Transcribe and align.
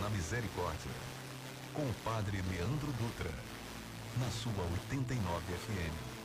na 0.00 0.08
misericórdia. 0.10 0.90
Com 1.72 1.82
o 1.82 1.94
Padre 2.04 2.42
Leandro 2.50 2.92
Dutra. 2.92 3.30
Na 4.18 4.30
sua 4.30 4.64
89 4.90 5.44
FM. 5.52 6.18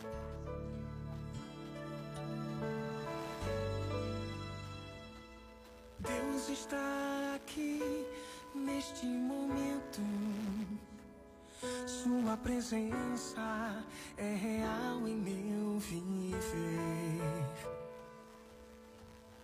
Deus 6.00 6.50
está 6.50 7.36
aqui 7.36 8.06
neste 8.56 9.06
momento. 9.06 10.02
Sua 11.86 12.36
presença 12.38 13.84
é 14.18 14.36
real 14.36 15.08
em 15.08 15.16
meu 15.16 15.80
viver. 15.80 17.22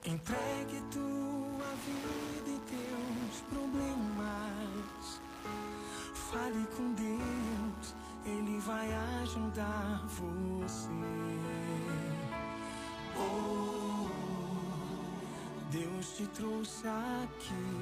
Entregue 0.05 0.81
tua 0.91 1.38
vida 1.85 2.47
e 2.47 2.59
teus 2.69 3.41
problemas. 3.49 5.21
Fale 6.13 6.67
com 6.75 6.93
Deus, 6.93 7.95
Ele 8.25 8.59
vai 8.59 8.91
ajudar 9.21 10.05
você. 10.07 10.89
Oh, 13.17 14.07
Deus 15.71 16.15
te 16.15 16.27
trouxe 16.27 16.87
aqui 16.87 17.79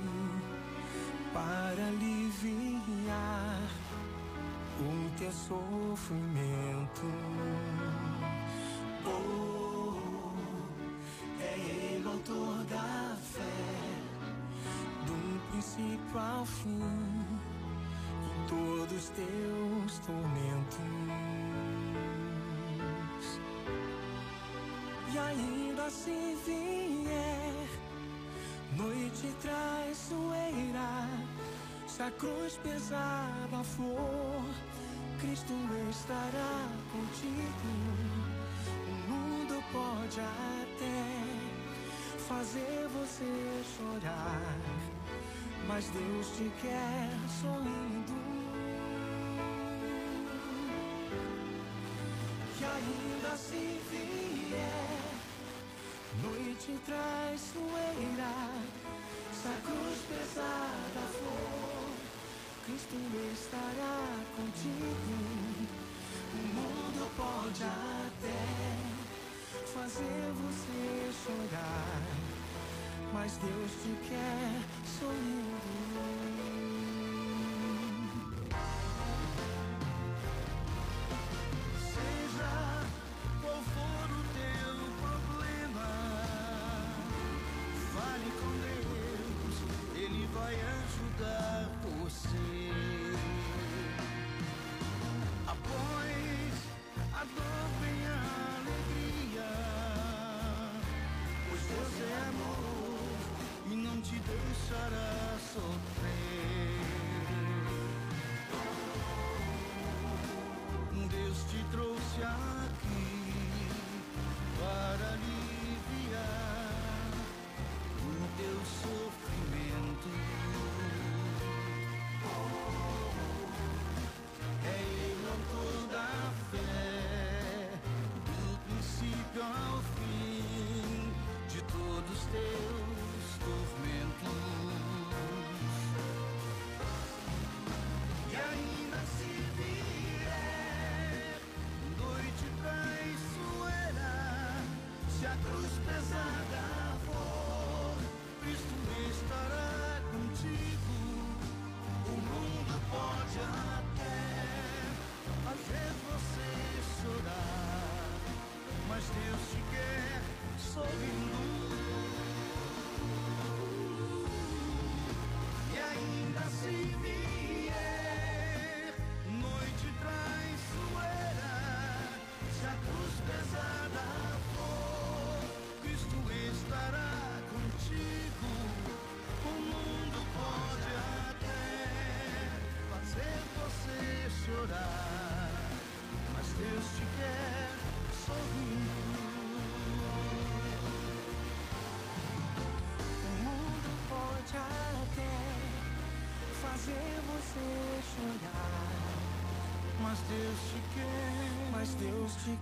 para 1.33 1.87
aliviar 1.87 3.61
o 4.79 5.17
teu 5.17 5.31
sofrimento. 5.31 7.05
Oh, 9.05 9.46
teus 19.17 19.99
tormentos. 20.05 20.77
E 25.11 25.17
ainda 25.17 25.89
se 25.89 26.37
vier 26.45 27.67
noite 28.77 29.33
traiçoeira, 29.41 31.09
se 31.87 32.03
a 32.03 32.11
cruz 32.11 32.57
pesada 32.57 33.63
for, 33.63 34.43
Cristo 35.19 35.53
estará 35.89 36.69
contigo. 36.91 37.71
O 38.87 39.11
mundo 39.11 39.63
pode 39.71 40.19
até 40.19 41.07
fazer 42.27 42.87
você 42.89 43.63
chorar, 43.75 44.59
mas 45.67 45.89
Deus 45.89 46.27
te 46.37 46.51
quer 46.61 47.09
sorrindo. 47.41 48.36
Ainda 52.87 53.35
se 53.35 53.81
vier 53.89 54.97
noite 56.23 56.79
traiçoeira, 56.85 58.33
se 59.33 59.47
a 59.47 59.61
cruz 59.63 59.99
pesada 60.09 61.03
for, 61.19 61.89
Cristo 62.65 62.95
estará 63.33 63.97
contigo. 64.35 65.77
O 66.33 66.37
mundo 66.37 67.11
pode 67.15 67.63
até 67.63 68.43
fazer 69.73 70.33
você 70.33 71.11
chorar, 71.23 72.01
mas 73.13 73.37
Deus 73.37 73.71
te 73.83 74.09
quer 74.09 74.61
sorrindo. 74.99 76.16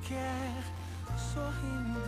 Te 0.02 0.08
quer 0.08 0.64
sorrindo. 1.18 2.00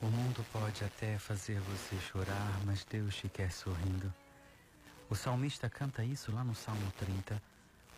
O 0.00 0.06
mundo 0.06 0.44
pode 0.52 0.84
até 0.84 1.18
fazer 1.18 1.58
você 1.60 1.96
chorar, 1.96 2.60
mas 2.66 2.84
Deus 2.84 3.16
te 3.16 3.28
quer 3.28 3.50
sorrindo. 3.50 4.12
O 5.08 5.14
salmista 5.14 5.68
canta 5.70 6.04
isso 6.04 6.32
lá 6.32 6.44
no 6.44 6.54
Salmo 6.54 6.92
30. 6.98 7.40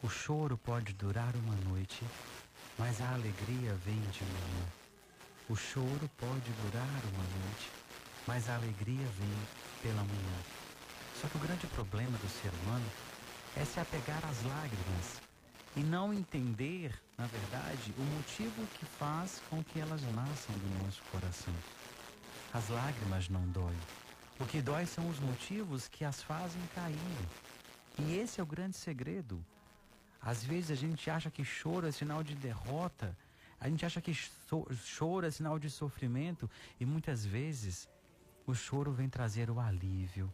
O 0.02 0.08
choro 0.08 0.56
pode 0.56 0.92
durar 0.92 1.34
uma 1.36 1.56
noite, 1.70 2.04
mas 2.78 3.00
a 3.00 3.12
alegria 3.12 3.74
vem 3.84 4.00
de 4.00 4.24
manhã. 4.24 4.66
O 5.48 5.56
choro 5.56 6.10
pode 6.18 6.52
durar 6.62 7.02
uma 7.12 7.24
noite, 7.24 7.70
mas 8.26 8.48
a 8.48 8.56
alegria 8.56 9.06
vem 9.18 9.38
pela 9.82 10.02
manhã. 10.02 10.38
Só 11.20 11.28
que 11.28 11.36
o 11.36 11.40
grande 11.40 11.66
problema 11.68 12.16
do 12.18 12.28
ser 12.28 12.50
humano 12.62 12.86
é 13.56 13.64
se 13.64 13.80
apegar 13.80 14.22
às 14.26 14.42
lágrimas 14.44 15.20
e 15.76 15.80
não 15.80 16.12
entender, 16.12 16.92
na 17.16 17.26
verdade, 17.26 17.94
o 17.96 18.02
motivo 18.02 18.66
que 18.78 18.84
faz 18.84 19.40
com 19.48 19.62
que 19.62 19.78
elas 19.78 20.02
nasçam 20.14 20.54
do 20.56 20.84
nosso 20.84 21.02
coração. 21.12 21.54
As 22.52 22.68
lágrimas 22.68 23.28
não 23.28 23.46
doem. 23.48 23.78
O 24.40 24.44
que 24.44 24.60
dói 24.60 24.86
são 24.86 25.08
os 25.08 25.18
motivos 25.20 25.88
que 25.88 26.04
as 26.04 26.22
fazem 26.22 26.60
cair. 26.74 27.28
E 27.98 28.18
esse 28.18 28.40
é 28.40 28.42
o 28.42 28.46
grande 28.46 28.76
segredo. 28.76 29.42
Às 30.20 30.42
vezes 30.42 30.70
a 30.70 30.74
gente 30.74 31.08
acha 31.08 31.30
que 31.30 31.44
choro 31.44 31.86
é 31.86 31.92
sinal 31.92 32.22
de 32.22 32.34
derrota, 32.34 33.16
a 33.60 33.68
gente 33.68 33.86
acha 33.86 34.00
que 34.00 34.12
choro 34.14 35.26
é 35.26 35.30
sinal 35.30 35.58
de 35.58 35.70
sofrimento 35.70 36.50
e 36.78 36.84
muitas 36.84 37.24
vezes 37.24 37.88
o 38.46 38.54
choro 38.54 38.92
vem 38.92 39.08
trazer 39.08 39.50
o 39.50 39.58
alívio. 39.58 40.32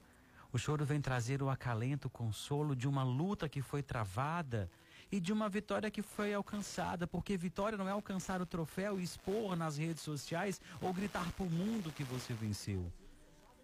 O 0.52 0.58
choro 0.58 0.84
vem 0.84 1.00
trazer 1.00 1.42
o 1.42 1.48
acalento, 1.48 2.08
o 2.08 2.10
consolo 2.10 2.76
de 2.76 2.86
uma 2.86 3.02
luta 3.02 3.48
que 3.48 3.62
foi 3.62 3.82
travada 3.82 4.68
e 5.10 5.18
de 5.18 5.32
uma 5.32 5.48
vitória 5.48 5.90
que 5.90 6.02
foi 6.02 6.34
alcançada, 6.34 7.06
porque 7.06 7.36
vitória 7.36 7.78
não 7.78 7.88
é 7.88 7.92
alcançar 7.92 8.42
o 8.42 8.46
troféu 8.46 9.00
e 9.00 9.02
expor 9.02 9.56
nas 9.56 9.78
redes 9.78 10.02
sociais 10.02 10.60
ou 10.80 10.92
gritar 10.92 11.30
para 11.32 11.46
o 11.46 11.50
mundo 11.50 11.90
que 11.92 12.04
você 12.04 12.34
venceu. 12.34 12.92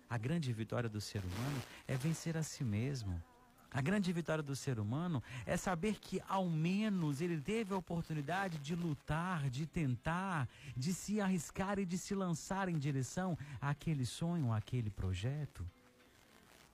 A 0.08 0.16
grande 0.16 0.50
vitória 0.52 0.88
do 0.88 1.00
ser 1.00 1.22
humano 1.22 1.62
é 1.86 1.94
vencer 1.94 2.36
a 2.36 2.42
si 2.42 2.64
mesmo. 2.64 3.22
A 3.70 3.82
grande 3.82 4.12
vitória 4.12 4.42
do 4.42 4.56
ser 4.56 4.78
humano 4.78 5.22
é 5.44 5.56
saber 5.56 5.96
que 6.00 6.22
ao 6.26 6.48
menos 6.48 7.20
ele 7.20 7.38
teve 7.38 7.74
a 7.74 7.76
oportunidade 7.76 8.58
de 8.58 8.74
lutar, 8.74 9.50
de 9.50 9.66
tentar, 9.66 10.48
de 10.74 10.94
se 10.94 11.20
arriscar 11.20 11.78
e 11.78 11.84
de 11.84 11.98
se 11.98 12.14
lançar 12.14 12.68
em 12.68 12.78
direção 12.78 13.36
àquele 13.60 14.06
sonho, 14.06 14.52
àquele 14.52 14.88
projeto. 14.88 15.68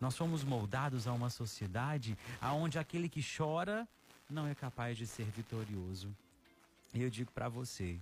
Nós 0.00 0.14
somos 0.14 0.44
moldados 0.44 1.08
a 1.08 1.12
uma 1.12 1.31
sociedade 1.31 2.17
aonde 2.41 2.79
aquele 2.79 3.08
que 3.08 3.25
chora 3.37 3.88
não 4.31 4.47
é 4.47 4.55
capaz 4.55 4.97
de 4.97 5.06
ser 5.06 5.25
vitorioso. 5.25 6.14
E 6.93 7.02
eu 7.02 7.11
digo 7.11 7.32
para 7.32 7.49
você, 7.49 7.99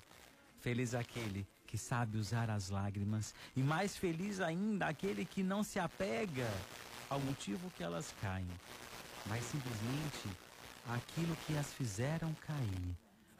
feliz 0.60 0.94
aquele 0.94 1.46
que 1.66 1.78
sabe 1.78 2.18
usar 2.18 2.50
as 2.50 2.68
lágrimas 2.68 3.34
e 3.56 3.62
mais 3.62 3.96
feliz 3.96 4.38
ainda 4.38 4.86
aquele 4.86 5.24
que 5.24 5.42
não 5.42 5.62
se 5.62 5.78
apega 5.78 6.50
ao 7.12 7.20
motivo 7.20 7.70
que 7.76 7.84
elas 7.84 8.14
caem, 8.22 8.48
mas 9.26 9.44
simplesmente 9.44 10.30
aquilo 10.88 11.36
que 11.46 11.56
as 11.58 11.70
fizeram 11.74 12.32
cair. 12.34 12.96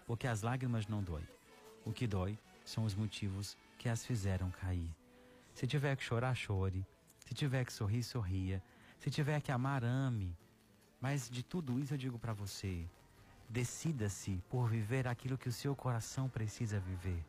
Porque 0.07 0.27
as 0.27 0.43
lágrimas 0.43 0.87
não 0.87 1.03
dói. 1.03 1.23
O 1.85 1.91
que 1.91 2.07
dói 2.07 2.39
são 2.67 2.85
os 2.85 2.95
motivos 2.95 3.57
que 3.79 3.89
as 3.89 4.05
fizeram 4.05 4.51
cair. 4.51 4.91
Se 5.55 5.67
tiver 5.67 5.97
que 5.97 6.05
chorar, 6.05 6.35
chore. 6.35 6.87
Se 7.21 7.33
tiver 7.33 7.65
que 7.65 7.73
sorrir, 7.73 8.03
sorria. 8.03 8.63
Se 8.99 9.11
tiver 9.11 9.41
que 9.41 9.51
amar, 9.51 9.83
ame. 9.83 10.37
Mas 11.01 11.31
de 11.31 11.43
tudo 11.43 11.81
isso 11.81 11.95
eu 11.95 11.99
digo 11.99 12.19
para 12.19 12.35
você: 12.35 12.85
decida-se 13.49 14.43
por 14.51 14.69
viver 14.69 15.09
aquilo 15.09 15.39
que 15.39 15.49
o 15.49 15.53
seu 15.53 15.75
coração 15.75 16.29
precisa 16.29 16.79
viver. 16.79 17.25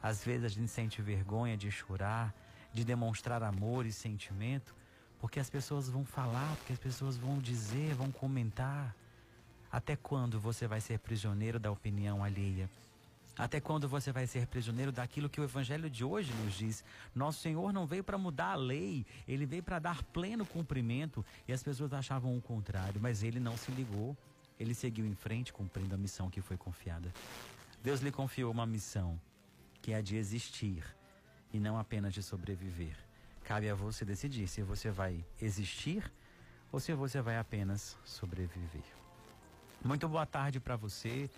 Às 0.00 0.24
vezes 0.24 0.44
a 0.44 0.48
gente 0.48 0.68
sente 0.68 1.02
vergonha 1.02 1.56
de 1.56 1.70
chorar, 1.72 2.32
de 2.72 2.84
demonstrar 2.84 3.42
amor 3.42 3.84
e 3.84 3.90
sentimento, 3.92 4.74
porque 5.20 5.40
as 5.40 5.50
pessoas 5.50 5.88
vão 5.88 6.04
falar, 6.04 6.56
porque 6.56 6.72
as 6.72 6.78
pessoas 6.78 7.16
vão 7.16 7.38
dizer, 7.38 7.94
vão 7.94 8.10
comentar. 8.10 8.94
Até 9.70 9.96
quando 9.96 10.38
você 10.38 10.66
vai 10.66 10.80
ser 10.80 10.98
prisioneiro 10.98 11.58
da 11.58 11.70
opinião 11.70 12.22
alheia? 12.22 12.68
Até 13.38 13.60
quando 13.60 13.86
você 13.86 14.10
vai 14.12 14.26
ser 14.26 14.46
prisioneiro 14.46 14.90
daquilo 14.90 15.28
que 15.28 15.40
o 15.40 15.44
evangelho 15.44 15.90
de 15.90 16.02
hoje 16.02 16.32
nos 16.42 16.54
diz? 16.54 16.82
Nosso 17.14 17.40
Senhor 17.40 17.70
não 17.70 17.86
veio 17.86 18.02
para 18.02 18.16
mudar 18.16 18.52
a 18.52 18.54
lei, 18.54 19.04
ele 19.28 19.44
veio 19.44 19.62
para 19.62 19.78
dar 19.78 20.02
pleno 20.04 20.46
cumprimento 20.46 21.24
e 21.46 21.52
as 21.52 21.62
pessoas 21.62 21.92
achavam 21.92 22.36
o 22.36 22.40
contrário, 22.40 22.98
mas 23.00 23.22
ele 23.22 23.38
não 23.38 23.56
se 23.56 23.70
ligou. 23.72 24.16
Ele 24.58 24.72
seguiu 24.72 25.04
em 25.04 25.14
frente 25.14 25.52
cumprindo 25.52 25.94
a 25.94 25.98
missão 25.98 26.30
que 26.30 26.40
foi 26.40 26.56
confiada. 26.56 27.12
Deus 27.82 28.00
lhe 28.00 28.10
confiou 28.10 28.50
uma 28.50 28.64
missão 28.64 29.20
que 29.82 29.92
é 29.92 29.96
a 29.96 30.00
de 30.00 30.16
existir 30.16 30.82
e 31.52 31.60
não 31.60 31.78
apenas 31.78 32.14
de 32.14 32.22
sobreviver. 32.22 33.05
Cabe 33.46 33.70
a 33.70 33.76
você 33.76 34.04
decidir 34.04 34.48
se 34.48 34.60
você 34.60 34.90
vai 34.90 35.24
existir 35.40 36.02
ou 36.72 36.80
se 36.80 36.92
você 36.92 37.22
vai 37.22 37.38
apenas 37.38 37.96
sobreviver. 38.04 38.82
Muito 39.84 40.08
boa 40.08 40.26
tarde 40.26 40.58
para 40.58 40.74
você. 40.74 41.30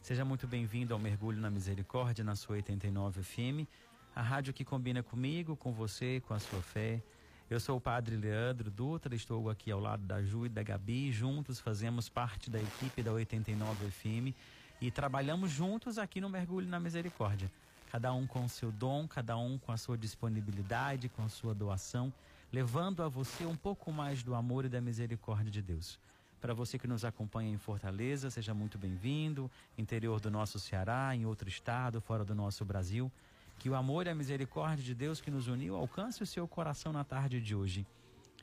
Seja 0.00 0.24
muito 0.24 0.46
bem-vindo 0.46 0.94
ao 0.94 1.00
Mergulho 1.00 1.40
na 1.40 1.50
Misericórdia 1.50 2.22
na 2.22 2.36
sua 2.36 2.54
89 2.54 3.20
FM, 3.20 3.68
a 4.14 4.22
rádio 4.22 4.54
que 4.54 4.64
combina 4.64 5.02
comigo, 5.02 5.56
com 5.56 5.72
você, 5.72 6.22
com 6.28 6.34
a 6.34 6.38
sua 6.38 6.62
fé. 6.62 7.02
Eu 7.50 7.58
sou 7.58 7.78
o 7.78 7.80
Padre 7.80 8.14
Leandro 8.14 8.70
Dutra, 8.70 9.12
estou 9.16 9.50
aqui 9.50 9.72
ao 9.72 9.80
lado 9.80 10.04
da 10.04 10.22
Ju 10.22 10.46
e 10.46 10.48
da 10.48 10.62
Gabi, 10.62 11.10
juntos 11.10 11.58
fazemos 11.58 12.08
parte 12.08 12.48
da 12.48 12.60
equipe 12.62 13.02
da 13.02 13.10
89 13.10 13.90
FM 13.90 14.36
e 14.80 14.88
trabalhamos 14.92 15.50
juntos 15.50 15.98
aqui 15.98 16.20
no 16.20 16.30
Mergulho 16.30 16.68
na 16.68 16.78
Misericórdia 16.78 17.50
cada 17.90 18.12
um 18.12 18.26
com 18.26 18.44
o 18.44 18.48
seu 18.48 18.72
dom, 18.72 19.06
cada 19.06 19.36
um 19.36 19.58
com 19.58 19.72
a 19.72 19.76
sua 19.76 19.96
disponibilidade, 19.96 21.08
com 21.08 21.22
a 21.22 21.28
sua 21.28 21.54
doação, 21.54 22.12
levando 22.52 23.02
a 23.02 23.08
você 23.08 23.44
um 23.46 23.56
pouco 23.56 23.92
mais 23.92 24.22
do 24.22 24.34
amor 24.34 24.64
e 24.64 24.68
da 24.68 24.80
misericórdia 24.80 25.50
de 25.50 25.62
Deus. 25.62 25.98
Para 26.40 26.52
você 26.52 26.78
que 26.78 26.86
nos 26.86 27.04
acompanha 27.04 27.50
em 27.50 27.58
Fortaleza, 27.58 28.30
seja 28.30 28.52
muito 28.52 28.76
bem-vindo, 28.76 29.50
interior 29.78 30.20
do 30.20 30.30
nosso 30.30 30.58
Ceará, 30.58 31.14
em 31.14 31.24
outro 31.24 31.48
estado, 31.48 32.00
fora 32.00 32.24
do 32.24 32.34
nosso 32.34 32.64
Brasil. 32.64 33.10
Que 33.58 33.70
o 33.70 33.74
amor 33.74 34.06
e 34.06 34.10
a 34.10 34.14
misericórdia 34.14 34.84
de 34.84 34.94
Deus 34.94 35.20
que 35.20 35.30
nos 35.30 35.48
uniu 35.48 35.74
alcance 35.74 36.22
o 36.22 36.26
seu 36.26 36.46
coração 36.46 36.92
na 36.92 37.04
tarde 37.04 37.40
de 37.40 37.54
hoje 37.54 37.86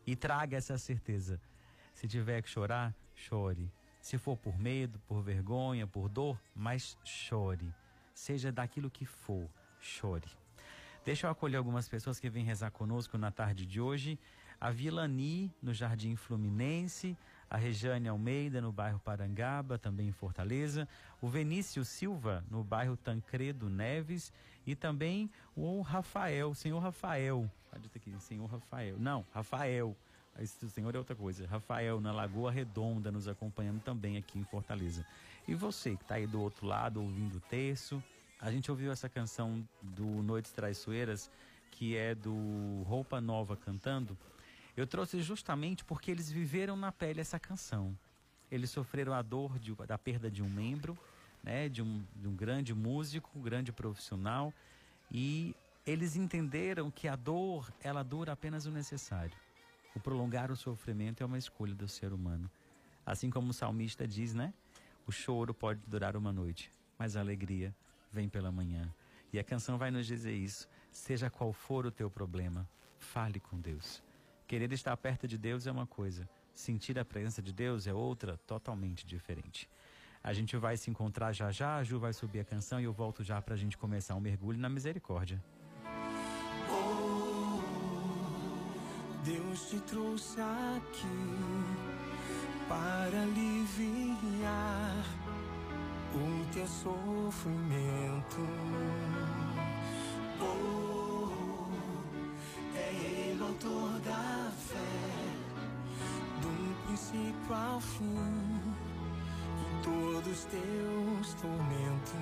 e 0.07 0.16
traga 0.16 0.57
essa 0.57 0.78
certeza. 0.78 1.40
Se 1.94 2.07
tiver 2.07 2.42
que 2.42 2.50
chorar, 2.50 2.94
chore. 3.16 3.72
Se 4.01 4.18
for 4.18 4.36
por 4.36 4.57
medo, 4.57 5.00
por 5.07 5.22
vergonha, 5.22 5.86
por 5.86 6.10
dor, 6.10 6.38
mas 6.56 6.98
chore 7.06 7.74
seja 8.13 8.51
daquilo 8.51 8.89
que 8.89 9.06
for, 9.06 9.50
chore. 9.80 10.27
Deixa 11.06 11.27
eu 11.27 11.31
acolher 11.31 11.57
algumas 11.57 11.89
pessoas 11.89 12.19
que 12.19 12.30
vêm 12.30 12.45
rezar 12.45 12.71
conosco 12.71 13.18
na 13.18 13.31
tarde 13.31 13.65
de 13.65 13.81
hoje. 13.81 14.18
A 14.60 14.71
Vilani, 14.71 15.51
no 15.62 15.74
Jardim 15.74 16.15
Fluminense, 16.15 17.18
a 17.50 17.57
Rejane 17.57 18.07
Almeida, 18.07 18.62
no 18.62 18.71
bairro 18.71 19.00
Parangaba, 19.00 19.77
também 19.77 20.07
em 20.07 20.12
Fortaleza, 20.13 20.88
o 21.21 21.27
Venício 21.27 21.83
Silva, 21.83 22.44
no 22.50 22.63
bairro 22.63 22.95
Tancredo 22.95 23.69
Neves, 23.69 24.31
e 24.66 24.75
também 24.75 25.30
o 25.56 25.81
Rafael, 25.81 26.54
senhor 26.54 26.80
Rafael. 26.80 27.51
Pode 27.69 27.89
aqui, 27.94 28.16
senhor 28.19 28.45
Rafael. 28.45 28.98
Não, 28.98 29.25
Rafael. 29.33 29.95
Esse 30.39 30.68
senhor 30.69 30.95
é 30.95 30.98
outra 30.98 31.16
coisa. 31.16 31.45
Rafael, 31.45 32.01
na 32.01 32.12
Lagoa 32.12 32.51
Redonda, 32.51 33.12
nos 33.12 33.27
acompanhando 33.27 33.81
também 33.81 34.18
aqui 34.18 34.39
em 34.39 34.44
Fortaleza. 34.44 35.06
E 35.48 35.54
você 35.54 35.95
que 35.95 36.04
está 36.04 36.16
aí 36.16 36.25
do 36.25 36.42
outro 36.42 36.66
lado 36.66 37.01
ouvindo 37.01 37.38
o 37.38 37.42
terço, 37.42 38.01
a 38.40 38.51
gente 38.51 38.72
ouviu 38.72 38.92
essa 38.92 39.10
canção 39.10 39.68
do 39.81 40.06
Noites 40.06 40.51
Traiçoeiras, 40.51 41.30
que 41.72 41.98
é 41.98 42.16
do 42.16 42.84
Roupa 42.86 43.19
Nova 43.19 43.57
cantando. 43.57 44.18
Eu 44.75 44.88
trouxe 44.88 45.22
justamente 45.22 45.84
porque 45.84 46.10
eles 46.10 46.31
viveram 46.31 46.75
na 46.75 46.92
pele 46.92 47.22
essa 47.22 47.40
canção. 47.40 47.98
Eles 48.50 48.69
sofreram 48.69 49.13
a 49.13 49.22
dor 49.22 49.60
de, 49.60 49.74
da 49.75 49.98
perda 49.98 50.31
de 50.31 50.42
um 50.42 50.50
membro, 50.50 50.98
né, 51.44 51.68
de, 51.68 51.81
um, 51.81 52.04
de 52.16 52.28
um 52.28 52.35
grande 52.35 52.73
músico, 52.73 53.30
um 53.35 53.42
grande 53.42 53.71
profissional, 53.71 54.54
e 55.12 55.54
eles 55.85 56.16
entenderam 56.16 56.90
que 56.90 57.07
a 57.07 57.16
dor, 57.16 57.71
ela 57.81 58.02
dura 58.02 58.31
apenas 58.31 58.66
o 58.66 58.71
necessário. 58.71 59.35
O 59.94 60.00
prolongar 60.00 60.52
o 60.52 60.56
sofrimento 60.56 61.21
é 61.21 61.26
uma 61.26 61.38
escolha 61.38 61.76
do 61.76 61.88
ser 61.88 62.14
humano. 62.14 62.50
Assim 63.06 63.30
como 63.30 63.50
o 63.50 63.54
salmista 63.54 64.07
diz, 64.07 64.33
né? 64.33 64.54
O 65.06 65.12
choro 65.12 65.54
pode 65.54 65.81
durar 65.86 66.16
uma 66.16 66.31
noite, 66.31 66.72
mas 66.98 67.16
a 67.16 67.19
alegria 67.19 67.76
vem 68.12 68.30
pela 68.30 68.52
manhã. 68.52 68.94
E 69.31 69.40
a 69.40 69.44
canção 69.44 69.78
vai 69.78 69.92
nos 69.92 70.06
dizer 70.06 70.33
isso. 70.33 70.68
Seja 70.92 71.30
qual 71.30 71.52
for 71.52 71.86
o 71.86 71.92
teu 71.92 72.10
problema, 72.10 72.69
fale 72.98 73.40
com 73.40 73.60
Deus. 73.60 74.02
Querer 74.48 74.72
estar 74.72 74.95
perto 74.95 75.28
de 75.28 75.38
Deus 75.38 75.68
é 75.68 75.72
uma 75.72 75.88
coisa, 75.88 76.30
sentir 76.54 76.98
a 77.00 77.04
presença 77.04 77.42
de 77.42 77.52
Deus 77.52 77.88
é 77.88 77.94
outra, 77.94 78.38
totalmente 78.45 79.06
diferente. 79.06 79.69
A 80.24 80.31
gente 80.31 80.56
vai 80.56 80.78
se 80.78 80.90
encontrar 80.90 81.33
já 81.33 81.52
já, 81.52 81.78
a 81.78 81.83
Ju 81.83 82.00
vai 82.00 82.14
subir 82.14 82.40
a 82.40 82.45
canção 82.45 82.80
e 82.80 82.86
eu 82.86 82.94
volto 82.94 83.24
já 83.24 83.42
para 83.42 83.56
a 83.56 83.57
gente 83.57 83.78
começar 83.78 84.16
um 84.16 84.22
mergulho 84.22 84.57
na 84.57 84.69
misericórdia. 84.69 85.44
Deus 89.23 89.69
te 89.69 89.80
trouxe 89.80 90.42
aqui 90.42 91.07
para 92.68 93.21
aliviar 93.21 95.06
o 96.13 96.45
teu 96.53 96.68
sofrimento. 96.68 98.42
Oh, 100.42 101.30
é 102.75 103.30
Ele 103.30 103.42
o 103.42 103.45
autor 103.45 103.99
da 104.01 104.51
fé, 104.68 104.77
do 106.42 106.83
princípio 106.85 107.56
ao 107.56 107.80
fim, 107.80 108.18
em 109.57 109.83
todos 109.83 110.31
os 110.33 110.44
teus 110.45 111.33
tormentos. 111.35 112.13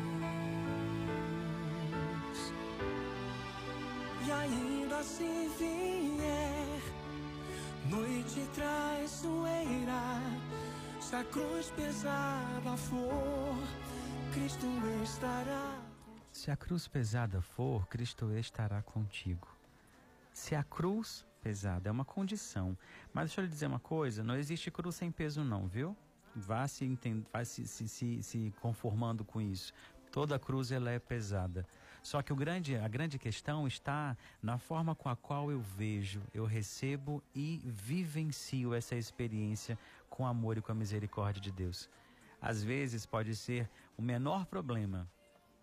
E 4.23 4.31
ainda 4.31 5.01
se 5.01 5.49
vier 5.57 6.70
noite 7.89 8.47
traiçoeira, 8.53 10.19
se 10.99 11.15
a 11.15 11.23
cruz 11.23 11.71
pesada 11.71 12.77
for, 12.77 13.57
Cristo 14.33 14.67
estará. 15.03 15.79
Se 16.31 16.51
a 16.51 16.55
cruz 16.55 16.87
pesada 16.87 17.41
for, 17.41 17.87
Cristo 17.87 18.31
estará 18.37 18.81
contigo. 18.81 19.47
Se 20.31 20.55
a 20.55 20.63
cruz 20.63 21.25
pesada 21.41 21.89
é 21.89 21.91
uma 21.91 22.05
condição, 22.05 22.77
mas 23.13 23.25
deixa 23.25 23.41
eu 23.41 23.45
lhe 23.45 23.51
dizer 23.51 23.67
uma 23.67 23.79
coisa, 23.79 24.23
não 24.23 24.35
existe 24.35 24.71
cruz 24.71 24.95
sem 24.95 25.11
peso 25.11 25.43
não, 25.43 25.67
viu? 25.67 25.95
Vá 26.35 26.67
se, 26.67 26.85
entend... 26.85 27.25
Vá 27.33 27.43
se, 27.43 27.67
se, 27.67 27.87
se, 27.87 28.23
se 28.23 28.53
conformando 28.61 29.25
com 29.25 29.41
isso. 29.41 29.73
Toda 30.11 30.39
cruz 30.39 30.71
ela 30.71 30.91
é 30.91 30.99
pesada. 30.99 31.67
Só 32.01 32.21
que 32.21 32.33
o 32.33 32.35
grande, 32.35 32.75
a 32.75 32.87
grande 32.87 33.19
questão 33.19 33.67
está 33.67 34.17
na 34.41 34.57
forma 34.57 34.95
com 34.95 35.07
a 35.07 35.15
qual 35.15 35.51
eu 35.51 35.61
vejo, 35.61 36.21
eu 36.33 36.45
recebo 36.45 37.23
e 37.35 37.61
vivencio 37.63 38.73
essa 38.73 38.95
experiência 38.95 39.77
com 40.09 40.25
amor 40.25 40.57
e 40.57 40.61
com 40.61 40.71
a 40.71 40.75
misericórdia 40.75 41.41
de 41.41 41.51
Deus. 41.51 41.89
Às 42.41 42.63
vezes 42.63 43.05
pode 43.05 43.35
ser 43.35 43.69
o 43.95 44.01
menor 44.01 44.45
problema. 44.47 45.07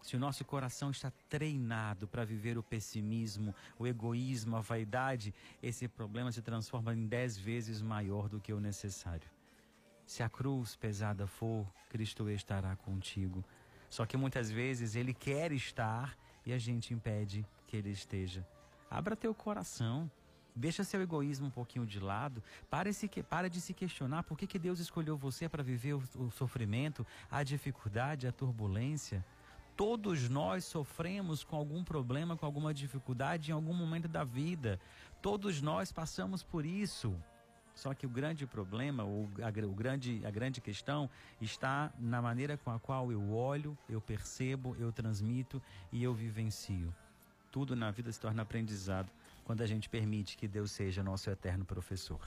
Se 0.01 0.17
o 0.17 0.19
nosso 0.19 0.45
coração 0.45 0.93
está 0.93 1.11
treinado 1.29 2.07
para 2.07 2.25
viver 2.25 2.57
o 2.57 2.63
pessimismo, 2.63 3.53
o 3.77 3.85
egoísmo, 3.85 4.57
a 4.57 4.61
vaidade, 4.61 5.35
esse 5.61 5.89
problema 5.89 6.31
se 6.31 6.41
transforma 6.41 6.95
em 6.95 7.07
dez 7.07 7.37
vezes 7.37 7.83
maior 7.83 8.29
do 8.29 8.41
que 8.41 8.53
o 8.53 8.61
necessário. 8.61 9.29
Se 10.07 10.23
a 10.23 10.29
cruz 10.29 10.77
pesada 10.77 11.27
for, 11.27 11.67
Cristo 11.91 12.31
estará 12.31 12.77
contigo. 12.77 13.45
Só 13.91 14.07
que 14.07 14.17
muitas 14.17 14.51
vezes 14.51 14.95
ele 14.95 15.13
quer 15.13 15.51
estar 15.53 16.17
e 16.49 16.53
a 16.53 16.59
gente 16.59 16.95
impede 16.95 17.47
que 17.67 17.77
ele 17.77 17.91
esteja. 17.91 18.47
Abra 18.91 19.15
teu 19.15 19.35
coração. 19.35 20.11
Deixa 20.57 20.83
seu 20.83 21.03
egoísmo 21.03 21.49
um 21.49 21.51
pouquinho 21.51 21.85
de 21.85 22.01
lado. 22.01 22.43
Para, 22.71 22.91
se, 22.91 23.07
para 23.07 23.51
de 23.51 23.61
se 23.61 23.75
questionar 23.75 24.23
por 24.23 24.39
que, 24.39 24.47
que 24.47 24.59
Deus 24.59 24.79
escolheu 24.81 25.15
você 25.15 25.47
para 25.47 25.63
viver 25.63 25.93
o, 25.93 26.03
o 26.17 26.31
sofrimento, 26.31 27.07
a 27.31 27.43
dificuldade, 27.43 28.27
a 28.27 28.33
turbulência. 28.33 29.23
Todos 29.77 30.31
nós 30.31 30.65
sofremos 30.65 31.45
com 31.45 31.55
algum 31.55 31.85
problema, 31.85 32.35
com 32.35 32.47
alguma 32.47 32.73
dificuldade 32.73 33.51
em 33.51 33.55
algum 33.55 33.75
momento 33.75 34.09
da 34.09 34.25
vida. 34.25 34.81
Todos 35.21 35.61
nós 35.61 35.93
passamos 35.93 36.43
por 36.43 36.65
isso. 36.65 37.15
Só 37.79 37.95
que 37.95 38.05
o 38.05 38.09
grande 38.09 38.45
problema, 38.45 39.05
ou 39.05 39.31
a, 39.41 39.65
o 39.65 39.73
grande, 39.73 40.21
a 40.27 40.31
grande 40.33 40.61
questão, 40.61 41.09
está 41.41 41.93
na 41.97 42.21
maneira 42.21 42.57
com 42.57 42.73
a 42.73 42.81
qual 42.81 43.13
eu 43.13 43.33
olho, 43.33 43.79
eu 43.89 44.01
percebo, 44.01 44.75
eu 44.81 44.91
transmito 44.91 45.63
e 45.93 46.03
eu 46.03 46.13
vivencio. 46.13 46.93
Tudo 47.53 47.77
na 47.77 47.93
vida 47.93 48.11
se 48.11 48.19
torna 48.19 48.43
aprendizado 48.43 49.13
quando 49.45 49.63
a 49.63 49.67
gente 49.67 49.89
permite 49.89 50.37
que 50.37 50.49
Deus 50.49 50.73
seja 50.73 51.05
nosso 51.05 51.31
eterno 51.31 51.65
professor. 51.65 52.21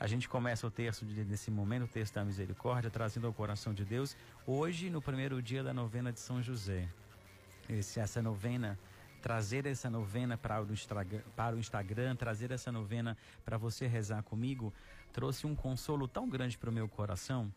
A 0.00 0.06
gente 0.06 0.26
começa 0.26 0.66
o 0.66 0.70
texto 0.70 1.04
de, 1.04 1.22
nesse 1.22 1.50
momento, 1.50 1.84
o 1.84 1.88
texto 1.88 2.14
da 2.14 2.24
misericórdia, 2.24 2.90
trazendo 2.90 3.26
ao 3.26 3.32
coração 3.34 3.74
de 3.74 3.84
Deus, 3.84 4.16
hoje, 4.46 4.88
no 4.88 5.02
primeiro 5.02 5.42
dia 5.42 5.62
da 5.62 5.74
novena 5.74 6.10
de 6.10 6.18
São 6.18 6.42
José. 6.42 6.88
Esse, 7.68 8.00
essa 8.00 8.22
novena 8.22 8.78
trazer 9.22 9.64
essa 9.66 9.88
novena 9.88 10.36
para 10.36 10.60
o 10.60 10.72
Instagram, 10.72 11.22
para 11.36 11.54
o 11.54 11.58
Instagram 11.58 12.16
trazer 12.16 12.50
essa 12.50 12.72
novena 12.72 13.16
para 13.44 13.56
você 13.56 13.86
rezar 13.86 14.22
comigo, 14.24 14.74
trouxe 15.12 15.46
um 15.46 15.54
consolo 15.54 16.08
tão 16.08 16.28
grande 16.28 16.58
para 16.58 16.68
o 16.68 16.72
meu 16.72 16.88
coração. 16.88 17.50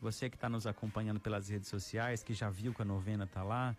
Você 0.00 0.30
que 0.30 0.36
está 0.36 0.48
nos 0.48 0.66
acompanhando 0.66 1.20
pelas 1.20 1.48
redes 1.48 1.68
sociais, 1.68 2.22
que 2.22 2.32
já 2.32 2.48
viu 2.48 2.72
que 2.72 2.80
a 2.80 2.84
novena 2.84 3.24
está 3.24 3.42
lá, 3.42 3.76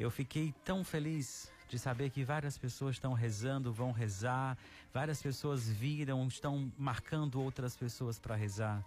eu 0.00 0.10
fiquei 0.10 0.52
tão 0.64 0.82
feliz 0.82 1.52
de 1.68 1.78
saber 1.78 2.10
que 2.10 2.24
várias 2.24 2.58
pessoas 2.58 2.96
estão 2.96 3.12
rezando, 3.12 3.72
vão 3.72 3.92
rezar, 3.92 4.56
várias 4.92 5.22
pessoas 5.22 5.68
viram, 5.68 6.26
estão 6.26 6.72
marcando 6.76 7.40
outras 7.40 7.76
pessoas 7.76 8.18
para 8.18 8.34
rezar. 8.34 8.84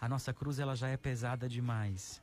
A 0.00 0.08
nossa 0.08 0.32
cruz 0.32 0.58
ela 0.58 0.74
já 0.74 0.88
é 0.88 0.96
pesada 0.96 1.48
demais. 1.48 2.20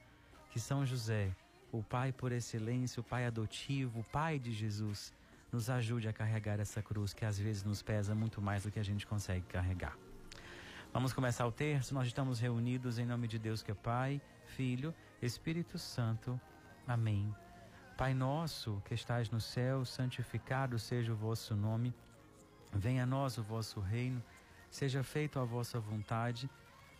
Que 0.51 0.59
São 0.59 0.85
José 0.85 1.31
o 1.73 1.81
Pai 1.81 2.11
por 2.11 2.31
excelência, 2.31 3.01
o 3.01 3.03
Pai 3.03 3.25
adotivo, 3.25 4.01
o 4.01 4.03
Pai 4.03 4.37
de 4.37 4.51
Jesus, 4.51 5.11
nos 5.51 5.71
ajude 5.71 6.07
a 6.07 6.13
carregar 6.13 6.59
essa 6.59 6.83
cruz 6.83 7.13
que 7.13 7.25
às 7.25 7.39
vezes 7.39 7.63
nos 7.63 7.81
pesa 7.81 8.13
muito 8.13 8.39
mais 8.39 8.63
do 8.63 8.71
que 8.71 8.79
a 8.79 8.83
gente 8.83 9.07
consegue 9.07 9.45
carregar. 9.47 9.97
Vamos 10.93 11.13
começar 11.13 11.47
o 11.47 11.51
terço. 11.51 11.91
Nós 11.95 12.05
estamos 12.05 12.39
reunidos 12.39 12.99
em 12.99 13.05
nome 13.05 13.27
de 13.27 13.39
Deus 13.39 13.63
que 13.63 13.71
é 13.71 13.73
Pai, 13.73 14.21
Filho, 14.45 14.93
Espírito 15.19 15.79
Santo. 15.79 16.39
Amém. 16.87 17.35
Pai 17.97 18.13
nosso 18.13 18.79
que 18.85 18.93
estais 18.93 19.31
no 19.31 19.41
céu, 19.41 19.83
santificado 19.83 20.77
seja 20.77 21.11
o 21.11 21.15
vosso 21.15 21.55
nome. 21.55 21.91
Venha 22.71 23.01
a 23.01 23.07
nós 23.07 23.39
o 23.39 23.43
vosso 23.43 23.79
reino. 23.79 24.21
Seja 24.69 25.03
feita 25.03 25.41
a 25.41 25.43
vossa 25.43 25.79
vontade, 25.79 26.47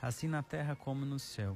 assim 0.01 0.27
na 0.27 0.41
terra 0.41 0.75
como 0.75 1.05
no 1.05 1.19
céu. 1.19 1.55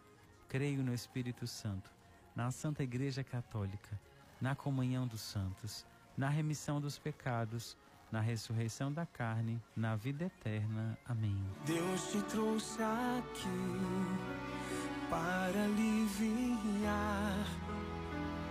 Creio 0.51 0.83
no 0.83 0.93
Espírito 0.93 1.47
Santo, 1.47 1.89
na 2.35 2.51
Santa 2.51 2.83
Igreja 2.83 3.23
Católica, 3.23 3.97
na 4.41 4.53
comunhão 4.53 5.07
dos 5.07 5.21
santos, 5.21 5.85
na 6.17 6.27
remissão 6.27 6.81
dos 6.81 6.99
pecados, 6.99 7.77
na 8.11 8.19
ressurreição 8.19 8.91
da 8.91 9.05
carne, 9.05 9.61
na 9.73 9.95
vida 9.95 10.25
eterna. 10.25 10.97
Amém. 11.05 11.41
Deus 11.65 12.11
te 12.11 12.21
trouxe 12.23 12.83
aqui 12.83 13.47
para 15.09 15.63
aliviar 15.63 17.47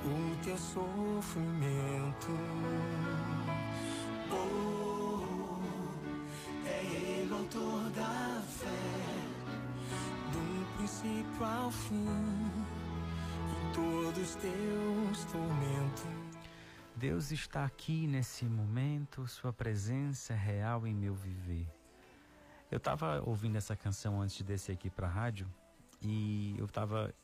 o 0.02 0.42
teu 0.42 0.56
sofrimento. 0.56 2.30
Oh, 4.32 4.69
ao 11.44 11.70
fim, 11.70 12.06
em 13.48 13.72
todos 13.72 14.34
teus 14.36 15.24
tormentos. 15.24 16.04
Deus 16.96 17.30
está 17.30 17.64
aqui 17.64 18.06
nesse 18.06 18.44
momento, 18.44 19.26
Sua 19.26 19.52
presença 19.52 20.34
é 20.34 20.36
real 20.36 20.86
em 20.86 20.94
meu 20.94 21.14
viver. 21.14 21.66
Eu 22.70 22.76
estava 22.76 23.22
ouvindo 23.24 23.56
essa 23.56 23.74
canção 23.74 24.20
antes 24.20 24.36
de 24.36 24.44
descer 24.44 24.72
aqui 24.72 24.90
para 24.90 25.06
a 25.06 25.10
rádio 25.10 25.46
e 26.02 26.54
eu 26.58 26.66
estava 26.66 27.14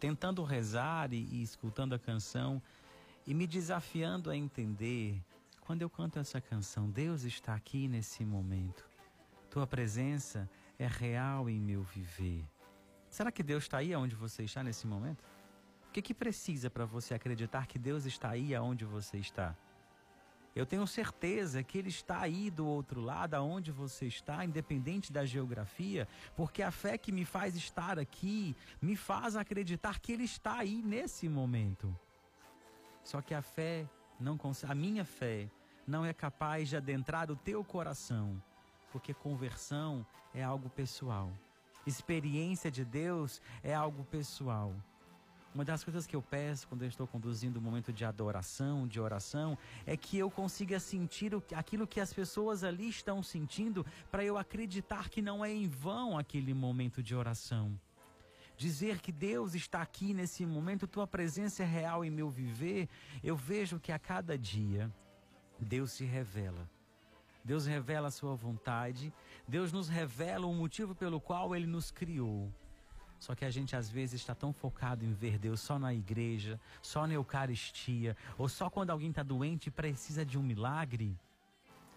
tentando 0.00 0.42
rezar 0.42 1.12
e, 1.12 1.28
e 1.30 1.42
escutando 1.42 1.94
a 1.94 1.98
canção 1.98 2.62
e 3.26 3.34
me 3.34 3.46
desafiando 3.46 4.30
a 4.30 4.36
entender 4.36 5.22
quando 5.60 5.82
eu 5.82 5.90
canto 5.90 6.18
essa 6.18 6.40
canção, 6.40 6.88
Deus 6.88 7.24
está 7.24 7.54
aqui 7.54 7.86
nesse 7.86 8.24
momento. 8.24 8.88
Tua 9.50 9.66
presença 9.66 10.48
é 10.78 10.86
real 10.86 11.50
em 11.50 11.60
meu 11.60 11.82
viver. 11.82 12.46
Será 13.10 13.32
que 13.32 13.42
Deus 13.42 13.64
está 13.64 13.78
aí 13.78 13.92
aonde 13.94 14.14
você 14.14 14.42
está 14.42 14.62
nesse 14.62 14.86
momento? 14.86 15.24
O 15.88 15.90
que, 15.90 16.02
que 16.02 16.14
precisa 16.14 16.68
para 16.68 16.84
você 16.84 17.14
acreditar 17.14 17.66
que 17.66 17.78
Deus 17.78 18.04
está 18.04 18.30
aí 18.30 18.54
aonde 18.54 18.84
você 18.84 19.16
está? 19.16 19.56
Eu 20.54 20.66
tenho 20.66 20.86
certeza 20.86 21.62
que 21.62 21.78
Ele 21.78 21.88
está 21.88 22.20
aí 22.20 22.50
do 22.50 22.66
outro 22.66 23.00
lado, 23.00 23.34
aonde 23.34 23.70
você 23.70 24.06
está, 24.06 24.44
independente 24.44 25.12
da 25.12 25.24
geografia, 25.24 26.06
porque 26.36 26.62
a 26.62 26.70
fé 26.70 26.98
que 26.98 27.12
me 27.12 27.24
faz 27.24 27.56
estar 27.56 27.98
aqui 27.98 28.56
me 28.82 28.96
faz 28.96 29.36
acreditar 29.36 30.00
que 30.00 30.12
Ele 30.12 30.24
está 30.24 30.58
aí 30.58 30.82
nesse 30.82 31.28
momento. 31.28 31.96
Só 33.02 33.22
que 33.22 33.34
a 33.34 33.42
fé 33.42 33.88
não 34.20 34.38
a 34.68 34.74
minha 34.74 35.04
fé 35.04 35.48
não 35.86 36.04
é 36.04 36.12
capaz 36.12 36.68
de 36.68 36.76
adentrar 36.76 37.30
o 37.30 37.36
teu 37.36 37.64
coração, 37.64 38.42
porque 38.90 39.14
conversão 39.14 40.04
é 40.34 40.42
algo 40.42 40.68
pessoal 40.68 41.32
experiência 41.88 42.70
de 42.70 42.84
Deus 42.84 43.40
é 43.62 43.74
algo 43.74 44.04
pessoal. 44.04 44.74
Uma 45.54 45.64
das 45.64 45.82
coisas 45.82 46.06
que 46.06 46.14
eu 46.14 46.22
peço 46.22 46.68
quando 46.68 46.82
eu 46.82 46.88
estou 46.88 47.06
conduzindo 47.06 47.58
um 47.58 47.62
momento 47.62 47.92
de 47.92 48.04
adoração, 48.04 48.86
de 48.86 49.00
oração, 49.00 49.58
é 49.86 49.96
que 49.96 50.18
eu 50.18 50.30
consiga 50.30 50.78
sentir 50.78 51.32
aquilo 51.56 51.86
que 51.86 52.00
as 52.00 52.12
pessoas 52.12 52.62
ali 52.62 52.88
estão 52.88 53.22
sentindo, 53.22 53.84
para 54.10 54.24
eu 54.24 54.36
acreditar 54.36 55.08
que 55.08 55.22
não 55.22 55.44
é 55.44 55.52
em 55.52 55.66
vão 55.66 56.18
aquele 56.18 56.54
momento 56.54 57.02
de 57.02 57.14
oração. 57.14 57.78
dizer 58.56 59.00
que 59.00 59.12
Deus 59.12 59.54
está 59.54 59.80
aqui 59.80 60.12
nesse 60.12 60.44
momento, 60.44 60.86
tua 60.86 61.06
presença 61.06 61.62
é 61.62 61.66
real 61.66 62.04
em 62.04 62.10
meu 62.10 62.28
viver, 62.28 62.88
eu 63.22 63.36
vejo 63.36 63.78
que 63.78 63.92
a 63.92 63.98
cada 63.98 64.36
dia 64.36 64.92
Deus 65.60 65.92
se 65.92 66.04
revela. 66.04 66.68
Deus 67.48 67.64
revela 67.64 68.08
a 68.08 68.10
sua 68.10 68.34
vontade, 68.34 69.10
Deus 69.48 69.72
nos 69.72 69.88
revela 69.88 70.46
o 70.46 70.52
motivo 70.52 70.94
pelo 70.94 71.18
qual 71.18 71.56
ele 71.56 71.66
nos 71.66 71.90
criou. 71.90 72.52
Só 73.18 73.34
que 73.34 73.42
a 73.42 73.50
gente 73.50 73.74
às 73.74 73.88
vezes 73.88 74.20
está 74.20 74.34
tão 74.34 74.52
focado 74.52 75.02
em 75.02 75.14
ver 75.14 75.38
Deus 75.38 75.58
só 75.58 75.78
na 75.78 75.94
igreja, 75.94 76.60
só 76.82 77.06
na 77.06 77.14
Eucaristia, 77.14 78.14
ou 78.36 78.50
só 78.50 78.68
quando 78.68 78.90
alguém 78.90 79.08
está 79.08 79.22
doente 79.22 79.68
e 79.68 79.70
precisa 79.70 80.26
de 80.26 80.36
um 80.36 80.42
milagre, 80.42 81.18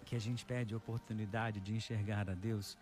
que 0.06 0.16
a 0.16 0.20
gente 0.20 0.46
perde 0.46 0.74
a 0.74 0.78
oportunidade 0.78 1.60
de 1.60 1.76
enxergar 1.76 2.30
a 2.30 2.34
Deus 2.34 2.78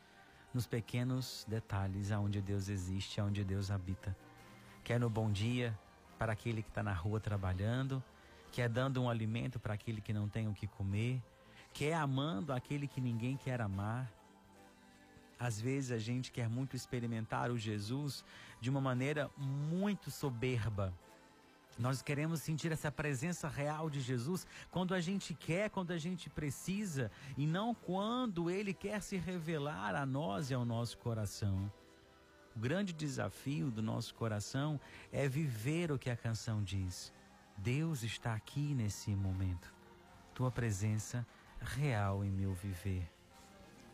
nos 0.54 0.68
pequenos 0.68 1.48
detalhes 1.50 2.12
aonde 2.12 2.40
Deus 2.40 2.70
existe, 2.70 3.20
aonde 3.20 3.44
Deus 3.44 3.72
habita. 3.72 4.16
Quer 4.84 5.00
no 5.00 5.10
bom 5.10 5.32
dia 5.32 5.76
para 6.20 6.34
aquele 6.34 6.62
que 6.62 6.70
está 6.70 6.84
na 6.84 6.94
rua 6.94 7.20
trabalhando, 7.20 8.04
quer 8.52 8.70
dando 8.70 9.02
um 9.02 9.10
alimento 9.10 9.60
para 9.60 9.74
aquele 9.74 10.02
que 10.02 10.14
não 10.14 10.30
tem 10.30 10.48
o 10.48 10.54
que 10.54 10.68
comer, 10.68 11.20
quer 11.80 11.96
amando 11.96 12.54
aquele 12.54 12.88
que 12.88 13.02
ninguém 13.10 13.36
quer 13.38 13.60
amar. 13.62 14.12
Às 15.40 15.60
vezes 15.60 15.92
a 15.92 15.98
gente 15.98 16.32
quer 16.32 16.50
muito 16.50 16.76
experimentar 16.76 17.50
o 17.52 17.58
Jesus 17.58 18.26
de 18.60 18.70
uma 18.70 18.82
maneira 18.82 19.32
muito 19.38 20.12
soberba 20.12 20.94
nós 21.80 22.02
queremos 22.02 22.42
sentir 22.42 22.74
essa 22.74 22.92
presença 22.92 23.48
real 23.48 23.90
de 23.90 24.02
Jesus 24.02 24.46
quando 24.70 24.94
a 24.94 25.00
gente 25.00 25.34
quer, 25.34 25.70
quando 25.70 25.92
a 25.92 25.98
gente 25.98 26.30
precisa, 26.30 27.10
e 27.38 27.48
não 27.48 27.74
quando 27.74 28.50
Ele 28.50 28.74
quer 28.74 29.02
se 29.02 29.16
revelar 29.16 29.96
a 29.96 30.06
nós 30.06 30.52
e 30.52 30.54
ao 30.54 30.66
nosso 30.66 30.98
coração. 30.98 31.72
O 32.54 32.60
grande 32.60 32.92
desafio 32.92 33.72
do 33.72 33.82
nosso 33.82 34.14
coração 34.14 34.78
é 35.10 35.30
viver 35.30 35.90
o 35.90 35.98
que 35.98 36.10
a 36.10 36.18
canção 36.18 36.62
diz. 36.62 37.14
Deus 37.56 38.04
está 38.04 38.34
aqui 38.34 38.74
nesse 38.74 39.12
momento. 39.12 39.74
Tua 40.34 40.52
presença 40.52 41.26
real 41.62 42.24
em 42.24 42.30
meu 42.30 42.54
viver. 42.54 43.08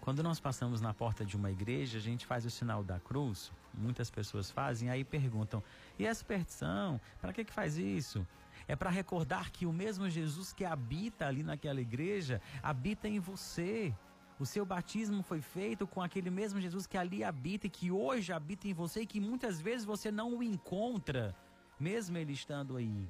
Quando 0.02 0.22
nós 0.22 0.40
passamos 0.40 0.82
na 0.82 0.94
porta 0.94 1.26
de 1.26 1.36
uma 1.36 1.50
igreja, 1.50 1.98
a 1.98 2.02
gente 2.02 2.28
faz 2.28 2.46
o 2.46 2.50
sinal 2.52 2.84
da 2.84 3.00
cruz, 3.00 3.52
muitas 3.74 4.12
pessoas 4.12 4.52
fazem, 4.52 4.90
aí 4.90 5.04
perguntam: 5.04 5.64
e 5.98 6.08
a 6.08 6.14
superstição? 6.14 7.02
Para 7.20 7.34
que, 7.34 7.44
que 7.44 7.52
faz 7.52 7.78
isso? 7.78 8.26
É 8.68 8.76
para 8.76 8.90
recordar 8.90 9.52
que 9.52 9.66
o 9.66 9.74
mesmo 9.74 10.10
Jesus 10.10 10.54
que 10.54 10.64
habita 10.64 11.26
ali 11.26 11.42
naquela 11.42 11.82
igreja 11.82 12.42
habita 12.62 13.08
em 13.08 13.20
você. 13.20 13.94
O 14.38 14.46
seu 14.46 14.66
batismo 14.66 15.24
foi 15.24 15.42
feito 15.42 15.88
com 15.88 16.02
aquele 16.02 16.30
mesmo 16.30 16.60
Jesus 16.60 16.86
que 16.86 16.98
ali 16.98 17.24
habita 17.24 17.68
e 17.68 17.70
que 17.70 17.90
hoje 17.90 18.34
habita 18.34 18.68
em 18.68 18.74
você 18.74 19.02
e 19.02 19.06
que 19.08 19.20
muitas 19.20 19.62
vezes 19.62 19.86
você 19.86 20.12
não 20.12 20.38
o 20.38 20.44
encontra, 20.44 21.34
mesmo 21.80 22.18
ele 22.18 22.34
estando 22.34 22.76
aí. 22.76 23.10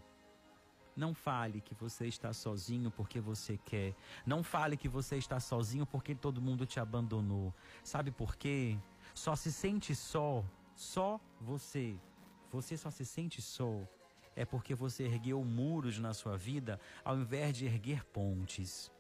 Não 0.96 1.14
fale 1.14 1.60
que 1.60 1.75
você 1.75 2.08
está 2.08 2.32
sozinho 2.32 2.90
porque 2.90 3.20
você 3.20 3.58
quer. 3.58 3.94
Não 4.25 4.44
fale 4.44 4.78
que 4.78 4.88
você 4.88 5.18
está 5.18 5.40
sozinho 5.40 5.86
porque 5.86 6.16
todo 6.16 6.42
mundo 6.42 6.66
te 6.66 6.80
abandonou. 6.80 7.54
Sabe 7.84 8.12
por 8.12 8.36
quê? 8.36 8.78
Só 9.14 9.36
se 9.36 9.52
sente 9.52 9.94
só, 9.94 10.44
só 10.75 11.20
você 11.42 11.98
você 12.52 12.78
só 12.78 12.90
se 12.90 13.06
sente 13.06 13.42
só 13.42 13.82
é 14.36 14.46
porque 14.46 14.75
você 14.75 15.04
ergueu 15.04 15.44
muros 15.44 15.98
na 15.98 16.14
sua 16.14 16.38
vida 16.38 16.80
ao 17.04 17.18
invés 17.18 17.56
de 17.58 17.66
erguer 17.66 18.04
pontes. 18.06 18.92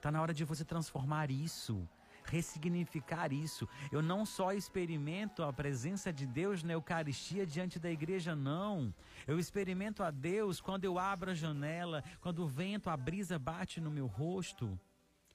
Tá 0.00 0.10
na 0.10 0.22
hora 0.22 0.32
de 0.32 0.44
você 0.44 0.64
transformar 0.64 1.30
isso, 1.30 1.88
ressignificar 2.28 3.32
isso. 3.32 3.68
Eu 3.90 4.02
não 4.02 4.24
só 4.24 4.52
experimento 4.52 5.42
a 5.42 5.52
presença 5.52 6.12
de 6.12 6.26
Deus 6.26 6.62
na 6.62 6.74
Eucaristia 6.74 7.46
diante 7.46 7.78
da 7.78 7.90
igreja, 7.90 8.36
não. 8.36 8.94
Eu 9.26 9.38
experimento 9.38 10.02
a 10.02 10.10
Deus 10.10 10.60
quando 10.60 10.84
eu 10.84 10.98
abro 10.98 11.30
a 11.30 11.34
janela, 11.34 12.04
quando 12.20 12.44
o 12.44 12.46
vento, 12.46 12.90
a 12.90 12.96
brisa 12.96 13.38
bate 13.38 13.80
no 13.80 13.90
meu 13.90 14.06
rosto. 14.06 14.78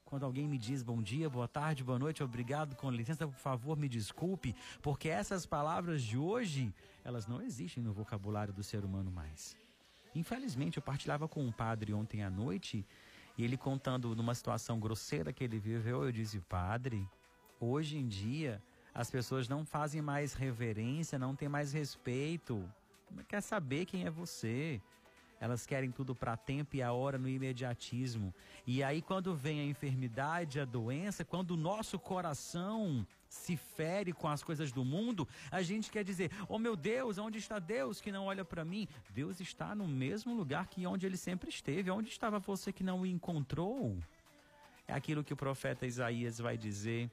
Quando 0.05 0.25
alguém 0.25 0.47
me 0.47 0.59
diz 0.59 0.83
bom 0.83 1.01
dia, 1.01 1.27
boa 1.27 1.47
tarde, 1.47 1.83
boa 1.83 1.97
noite, 1.97 2.23
obrigado, 2.23 2.75
com 2.75 2.91
licença, 2.91 3.27
por 3.27 3.39
favor, 3.39 3.75
me 3.75 3.89
desculpe, 3.89 4.55
porque 4.79 5.09
essas 5.09 5.43
palavras 5.43 6.03
de 6.03 6.17
hoje 6.17 6.71
elas 7.03 7.25
não 7.25 7.41
existem 7.41 7.83
no 7.83 7.91
vocabulário 7.91 8.53
do 8.53 8.63
ser 8.63 8.85
humano 8.85 9.11
mais. 9.11 9.55
Infelizmente, 10.13 10.77
eu 10.77 10.83
partilhava 10.83 11.27
com 11.27 11.43
um 11.43 11.51
padre 11.51 11.93
ontem 11.93 12.21
à 12.21 12.29
noite 12.29 12.85
e 13.37 13.43
ele 13.43 13.57
contando 13.57 14.15
numa 14.15 14.35
situação 14.35 14.79
grosseira 14.79 15.33
que 15.33 15.43
ele 15.43 15.59
viveu, 15.59 16.03
eu 16.03 16.11
disse: 16.11 16.39
Padre, 16.41 17.07
hoje 17.59 17.97
em 17.97 18.07
dia 18.07 18.61
as 18.93 19.09
pessoas 19.09 19.47
não 19.47 19.65
fazem 19.65 20.01
mais 20.01 20.33
reverência, 20.33 21.17
não 21.17 21.35
tem 21.35 21.49
mais 21.49 21.73
respeito. 21.73 22.63
Quer 23.27 23.41
saber 23.41 23.85
quem 23.85 24.05
é 24.05 24.09
você? 24.09 24.81
Elas 25.39 25.65
querem 25.65 25.91
tudo 25.91 26.15
para 26.15 26.37
tempo 26.37 26.75
e 26.75 26.81
a 26.81 26.93
hora 26.93 27.17
no 27.17 27.27
imediatismo. 27.27 28.33
E 28.65 28.81
aí, 28.83 29.01
quando 29.01 29.35
vem 29.35 29.59
a 29.59 29.65
enfermidade, 29.65 30.59
a 30.59 30.65
doença, 30.65 31.25
quando 31.25 31.51
o 31.51 31.57
nosso 31.57 31.99
coração 31.99 33.05
se 33.33 33.57
fere 33.57 34.13
com 34.13 34.27
as 34.27 34.43
coisas 34.43 34.71
do 34.71 34.85
mundo, 34.85 35.27
a 35.51 35.61
gente 35.61 35.89
quer 35.89 36.03
dizer: 36.03 36.31
"Oh 36.47 36.59
meu 36.59 36.75
Deus, 36.75 37.17
onde 37.17 37.39
está 37.39 37.57
Deus 37.57 37.99
que 37.99 38.11
não 38.11 38.25
olha 38.25 38.45
para 38.45 38.63
mim?" 38.63 38.87
Deus 39.09 39.39
está 39.39 39.73
no 39.73 39.87
mesmo 39.87 40.35
lugar 40.35 40.67
que 40.67 40.85
onde 40.85 41.05
ele 41.05 41.17
sempre 41.17 41.49
esteve. 41.49 41.89
Onde 41.89 42.09
estava 42.09 42.39
você 42.39 42.71
que 42.71 42.83
não 42.83 43.01
o 43.01 43.05
encontrou? 43.05 43.97
É 44.87 44.93
aquilo 44.93 45.23
que 45.23 45.33
o 45.33 45.37
profeta 45.37 45.85
Isaías 45.85 46.37
vai 46.37 46.55
dizer: 46.57 47.09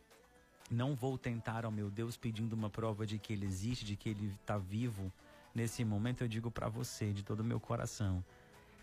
"Não 0.71 0.95
vou 0.95 1.17
tentar 1.17 1.65
ao 1.65 1.73
meu 1.73 1.91
Deus 1.91 2.17
pedindo 2.17 2.53
uma 2.53 2.69
prova 2.69 3.07
de 3.07 3.19
que 3.19 3.33
ele 3.33 3.47
existe, 3.47 3.85
de 3.85 3.97
que 3.97 4.11
ele 4.11 4.35
está 4.41 4.59
vivo." 4.59 5.11
Nesse 5.55 5.85
momento 5.85 6.23
eu 6.23 6.29
digo 6.29 6.51
para 6.51 6.69
você 6.69 7.13
de 7.13 7.23
todo 7.23 7.41
o 7.41 7.45
meu 7.45 7.59
coração: 7.59 8.23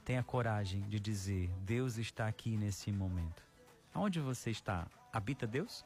tenha 0.04 0.24
coragem 0.24 0.82
de 0.90 1.00
dizer: 1.00 1.50
Deus 1.62 1.98
está 1.98 2.28
aqui 2.28 2.58
nesse 2.58 2.92
momento. 2.92 3.44
Aonde 3.94 4.20
você 4.20 4.50
está? 4.50 4.88
Habita 5.14 5.46
Deus? 5.48 5.86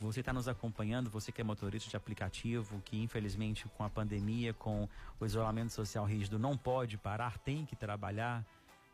Você 0.00 0.20
está 0.20 0.32
nos 0.32 0.46
acompanhando, 0.46 1.10
você 1.10 1.32
que 1.32 1.40
é 1.40 1.44
motorista 1.44 1.90
de 1.90 1.96
aplicativo, 1.96 2.80
que 2.84 2.96
infelizmente 2.96 3.68
com 3.70 3.82
a 3.82 3.90
pandemia, 3.90 4.54
com 4.54 4.88
o 5.18 5.26
isolamento 5.26 5.72
social 5.72 6.04
rígido, 6.04 6.38
não 6.38 6.56
pode 6.56 6.96
parar, 6.96 7.36
tem 7.38 7.66
que 7.66 7.74
trabalhar. 7.74 8.46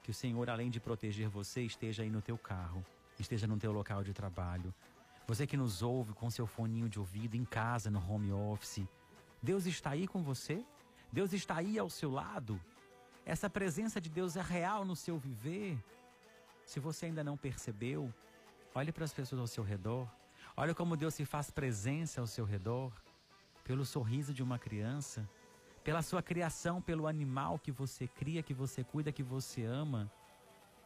Que 0.03 0.11
o 0.11 0.15
Senhor, 0.15 0.49
além 0.49 0.71
de 0.71 0.81
proteger 0.81 1.29
você, 1.29 1.63
esteja 1.63 2.03
aí 2.03 2.11
no 2.11 2.23
teu 2.23 2.39
carro, 2.39 2.85
esteja 3.19 3.47
no 3.47 3.59
teu 3.59 3.71
local 3.71 4.03
de 4.03 4.15
trabalho. 4.15 4.73
Você 5.27 5.47
que 5.47 5.59
nos 5.59 5.83
ouve 5.83 6.15
com 6.15 6.31
seu 6.31 6.47
foninho 6.47 6.89
de 6.89 6.99
ouvido, 6.99 7.37
em 7.37 7.45
casa, 7.45 7.91
no 7.91 7.99
home 7.99 8.33
office. 8.33 8.87
Deus 9.43 9.67
está 9.67 9.91
aí 9.91 10.07
com 10.07 10.23
você? 10.23 10.65
Deus 11.13 11.35
está 11.35 11.57
aí 11.57 11.79
ao 11.79 11.91
seu 11.91 12.11
lado? 12.11 12.59
Essa 13.27 13.49
presença 13.49 14.01
de 14.01 14.09
Deus 14.09 14.37
é 14.37 14.43
real 14.43 14.87
no 14.87 14.97
seu 14.97 15.19
viver? 15.19 15.79
Se 16.65 16.81
você 16.81 17.07
ainda 17.07 17.23
não 17.23 17.37
percebeu, 17.37 18.13
olhe 18.75 18.91
para 18.91 19.05
as 19.05 19.13
pessoas 19.13 19.41
ao 19.41 19.47
seu 19.47 19.63
redor. 19.63 20.09
Olha 20.57 20.75
como 20.75 20.97
Deus 20.97 21.15
se 21.15 21.25
faz 21.25 21.51
presença 21.51 22.21
ao 22.21 22.27
seu 22.27 22.45
redor, 22.45 22.93
pelo 23.65 23.85
sorriso 23.85 24.33
de 24.33 24.43
uma 24.43 24.59
criança, 24.59 25.29
pela 25.83 26.01
sua 26.01 26.23
criação, 26.23 26.81
pelo 26.81 27.07
animal 27.09 27.59
que 27.59 27.73
você 27.73 28.07
cria, 28.07 28.43
que 28.43 28.55
você 28.55 28.85
cuida, 28.85 29.11
que 29.11 29.23
você 29.23 29.65
ama. 29.65 30.11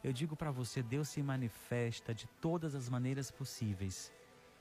Eu 0.03 0.11
digo 0.11 0.35
para 0.35 0.49
você, 0.49 0.81
Deus 0.81 1.09
se 1.09 1.21
manifesta 1.21 2.13
de 2.13 2.25
todas 2.41 2.73
as 2.73 2.89
maneiras 2.89 3.29
possíveis. 3.29 4.11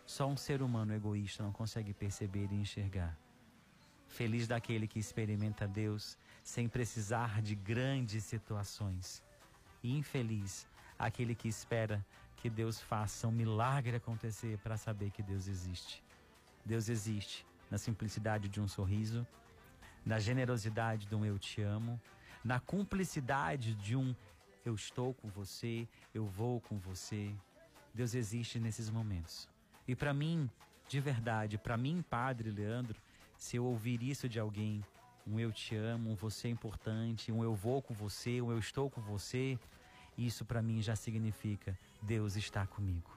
Só 0.04 0.26
um 0.26 0.36
ser 0.36 0.62
humano 0.62 0.94
egoísta 0.94 1.42
não 1.42 1.52
consegue 1.52 1.94
perceber 1.94 2.48
e 2.52 2.56
enxergar. 2.56 3.16
Feliz 4.06 4.46
daquele 4.46 4.86
que 4.86 4.98
experimenta 4.98 5.66
Deus 5.66 6.18
sem 6.42 6.68
precisar 6.68 7.40
de 7.40 7.54
grandes 7.54 8.24
situações. 8.24 9.22
E 9.82 9.96
infeliz 9.96 10.66
aquele 10.98 11.34
que 11.34 11.48
espera 11.48 12.04
que 12.40 12.48
Deus 12.48 12.80
faça 12.80 13.26
um 13.26 13.32
milagre 13.32 13.96
acontecer 13.96 14.58
para 14.58 14.76
saber 14.76 15.10
que 15.10 15.22
Deus 15.22 15.48
existe. 15.48 16.02
Deus 16.64 16.88
existe 16.88 17.44
na 17.70 17.78
simplicidade 17.78 18.48
de 18.48 18.60
um 18.60 18.68
sorriso, 18.68 19.26
na 20.06 20.18
generosidade 20.18 21.06
de 21.06 21.14
um 21.14 21.24
eu 21.24 21.38
te 21.38 21.60
amo, 21.60 22.00
na 22.44 22.60
cumplicidade 22.60 23.74
de 23.74 23.96
um 23.96 24.14
eu 24.64 24.74
estou 24.74 25.14
com 25.14 25.28
você, 25.28 25.88
eu 26.14 26.26
vou 26.26 26.60
com 26.60 26.78
você. 26.78 27.34
Deus 27.92 28.14
existe 28.14 28.60
nesses 28.60 28.88
momentos. 28.88 29.48
E 29.86 29.96
para 29.96 30.14
mim, 30.14 30.48
de 30.88 31.00
verdade, 31.00 31.58
para 31.58 31.76
mim, 31.76 32.04
Padre 32.08 32.50
Leandro, 32.50 33.00
se 33.36 33.56
eu 33.56 33.64
ouvir 33.64 34.02
isso 34.02 34.28
de 34.28 34.38
alguém, 34.38 34.84
um 35.26 35.40
eu 35.40 35.50
te 35.50 35.74
amo, 35.74 36.10
um 36.10 36.14
você 36.14 36.48
é 36.48 36.50
importante, 36.50 37.32
um 37.32 37.42
eu 37.42 37.54
vou 37.54 37.82
com 37.82 37.94
você, 37.94 38.40
um 38.40 38.52
eu 38.52 38.58
estou 38.58 38.88
com 38.88 39.00
você, 39.00 39.58
isso 40.16 40.44
para 40.44 40.62
mim 40.62 40.80
já 40.80 40.94
significa 40.94 41.76
Deus 42.02 42.36
está 42.36 42.66
comigo. 42.66 43.10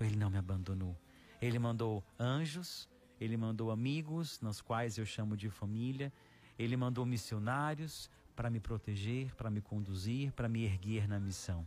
Ele 0.00 0.16
não 0.16 0.30
me 0.30 0.38
abandonou. 0.38 0.96
Ele 1.40 1.58
mandou 1.58 2.02
anjos, 2.18 2.88
ele 3.20 3.36
mandou 3.36 3.70
amigos, 3.70 4.40
nos 4.40 4.60
quais 4.60 4.98
eu 4.98 5.06
chamo 5.06 5.36
de 5.36 5.50
família, 5.50 6.12
ele 6.58 6.76
mandou 6.76 7.06
missionários 7.06 8.10
para 8.34 8.50
me 8.50 8.60
proteger, 8.60 9.34
para 9.34 9.50
me 9.50 9.60
conduzir, 9.60 10.32
para 10.32 10.48
me 10.48 10.64
erguer 10.64 11.08
na 11.08 11.18
missão. 11.18 11.66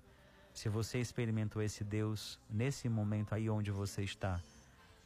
Se 0.53 0.69
você 0.69 0.99
experimentou 0.99 1.61
esse 1.61 1.83
Deus 1.83 2.39
nesse 2.49 2.89
momento 2.89 3.33
aí 3.33 3.49
onde 3.49 3.71
você 3.71 4.03
está, 4.03 4.41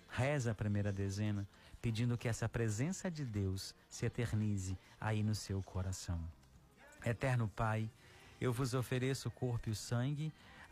reza 0.10 0.52
a 0.52 0.56
primeira 0.56 0.92
dezena, 0.92 1.48
pedindo 1.82 2.18
que 2.18 2.28
essa 2.28 2.50
presença 2.50 3.12
de 3.12 3.24
Deus 3.24 3.76
se 3.90 4.06
eternize 4.06 4.78
aí 5.00 5.22
no 5.22 5.36
seu 5.36 5.62
coração. 5.62 6.20
Eterno 7.06 7.48
Pai, 7.48 7.90
eu 8.42 8.52
vos 8.52 8.74
ofereço 8.74 9.28
o 9.28 9.32
corpo 9.32 9.70
e 9.70 9.72
o 9.72 9.76
sangue, 9.76 10.34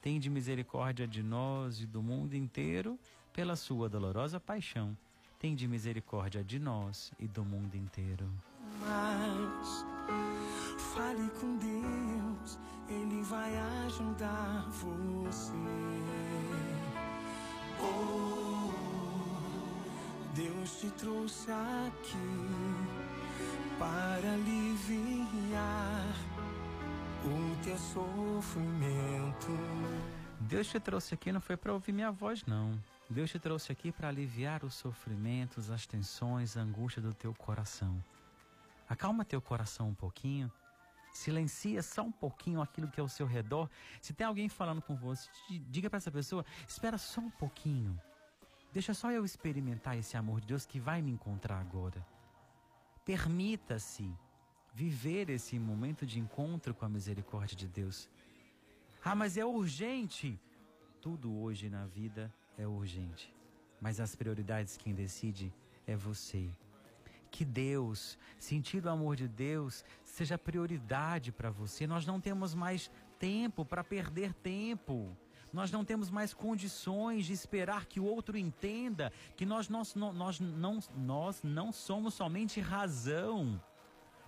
tem 0.00 0.18
de 0.18 0.30
misericórdia 0.30 1.06
de 1.06 1.22
nós 1.22 1.80
e 1.80 1.86
do 1.86 2.02
mundo 2.02 2.34
inteiro. 2.34 2.98
Pela 3.32 3.56
sua 3.56 3.88
dolorosa 3.88 4.40
paixão, 4.40 4.96
tem 5.38 5.54
de 5.54 5.68
misericórdia 5.68 6.42
de 6.42 6.58
nós 6.58 7.12
e 7.18 7.28
do 7.28 7.44
mundo 7.44 7.74
inteiro. 7.76 8.28
Mas 8.80 9.86
fale 10.94 11.28
com 11.40 11.56
Deus, 11.58 12.58
Ele 12.88 13.22
vai 13.22 13.56
ajudar 13.86 14.68
você. 14.70 15.52
Oh. 17.80 18.48
Deus 20.34 20.80
te 20.80 20.90
trouxe 20.92 21.50
aqui 21.50 22.16
para 23.76 24.34
aliviar 24.34 26.14
o 27.28 27.56
teu 27.62 27.76
sofrimento. 27.78 29.48
Deus 30.40 30.66
te 30.68 30.80
trouxe 30.80 31.14
aqui 31.14 31.30
não 31.30 31.40
foi 31.40 31.56
para 31.56 31.72
ouvir 31.72 31.92
minha 31.92 32.10
voz, 32.10 32.44
não. 32.46 32.82
Deus 33.10 33.30
te 33.30 33.38
trouxe 33.38 33.72
aqui 33.72 33.92
para 33.92 34.08
aliviar 34.08 34.64
os 34.64 34.74
sofrimentos, 34.74 35.70
as 35.70 35.86
tensões, 35.86 36.56
a 36.56 36.60
angústia 36.60 37.02
do 37.02 37.12
teu 37.12 37.34
coração. 37.34 38.02
Acalma 38.88 39.24
teu 39.24 39.40
coração 39.40 39.88
um 39.88 39.94
pouquinho. 39.94 40.50
Silencia 41.12 41.82
só 41.82 42.02
um 42.02 42.12
pouquinho 42.12 42.62
aquilo 42.62 42.88
que 42.88 43.00
é 43.00 43.02
ao 43.02 43.08
seu 43.08 43.26
redor. 43.26 43.68
Se 44.00 44.12
tem 44.12 44.26
alguém 44.26 44.48
falando 44.48 44.80
com 44.80 44.94
você, 44.94 45.28
diga 45.68 45.90
para 45.90 45.98
essa 45.98 46.10
pessoa: 46.10 46.44
espera 46.66 46.96
só 46.96 47.20
um 47.20 47.30
pouquinho. 47.30 48.00
Deixa 48.72 48.94
só 48.94 49.10
eu 49.10 49.24
experimentar 49.24 49.96
esse 49.98 50.16
amor 50.16 50.40
de 50.40 50.46
Deus 50.46 50.64
que 50.64 50.78
vai 50.78 51.02
me 51.02 51.10
encontrar 51.10 51.58
agora. 51.58 52.06
Permita-se 53.04 54.14
viver 54.74 55.30
esse 55.30 55.58
momento 55.58 56.06
de 56.06 56.18
encontro 56.18 56.74
com 56.74 56.84
a 56.84 56.88
misericórdia 56.88 57.56
de 57.56 57.66
Deus. 57.66 58.08
Ah, 59.04 59.14
mas 59.14 59.36
é 59.36 59.44
urgente. 59.44 60.38
Tudo 61.00 61.36
hoje 61.40 61.68
na 61.68 61.86
vida 61.86 62.32
é 62.56 62.66
urgente. 62.66 63.34
Mas 63.80 64.00
as 64.00 64.14
prioridades 64.14 64.76
quem 64.76 64.94
decide 64.94 65.52
é 65.86 65.96
você. 65.96 66.50
Que 67.30 67.44
Deus, 67.44 68.18
sentir 68.38 68.84
o 68.84 68.88
amor 68.88 69.16
de 69.16 69.28
Deus, 69.28 69.84
seja 70.04 70.38
prioridade 70.38 71.30
para 71.30 71.50
você. 71.50 71.86
Nós 71.86 72.06
não 72.06 72.20
temos 72.20 72.54
mais 72.54 72.90
tempo 73.18 73.64
para 73.64 73.84
perder 73.84 74.32
tempo. 74.32 75.16
Nós 75.52 75.70
não 75.70 75.84
temos 75.84 76.10
mais 76.10 76.34
condições 76.34 77.26
de 77.26 77.32
esperar 77.32 77.86
que 77.86 78.00
o 78.00 78.04
outro 78.04 78.36
entenda 78.36 79.12
que 79.36 79.46
nós, 79.46 79.68
nós, 79.68 79.94
nós, 79.94 80.40
não, 80.40 80.78
nós 80.94 81.42
não 81.42 81.72
somos 81.72 82.14
somente 82.14 82.60
razão, 82.60 83.60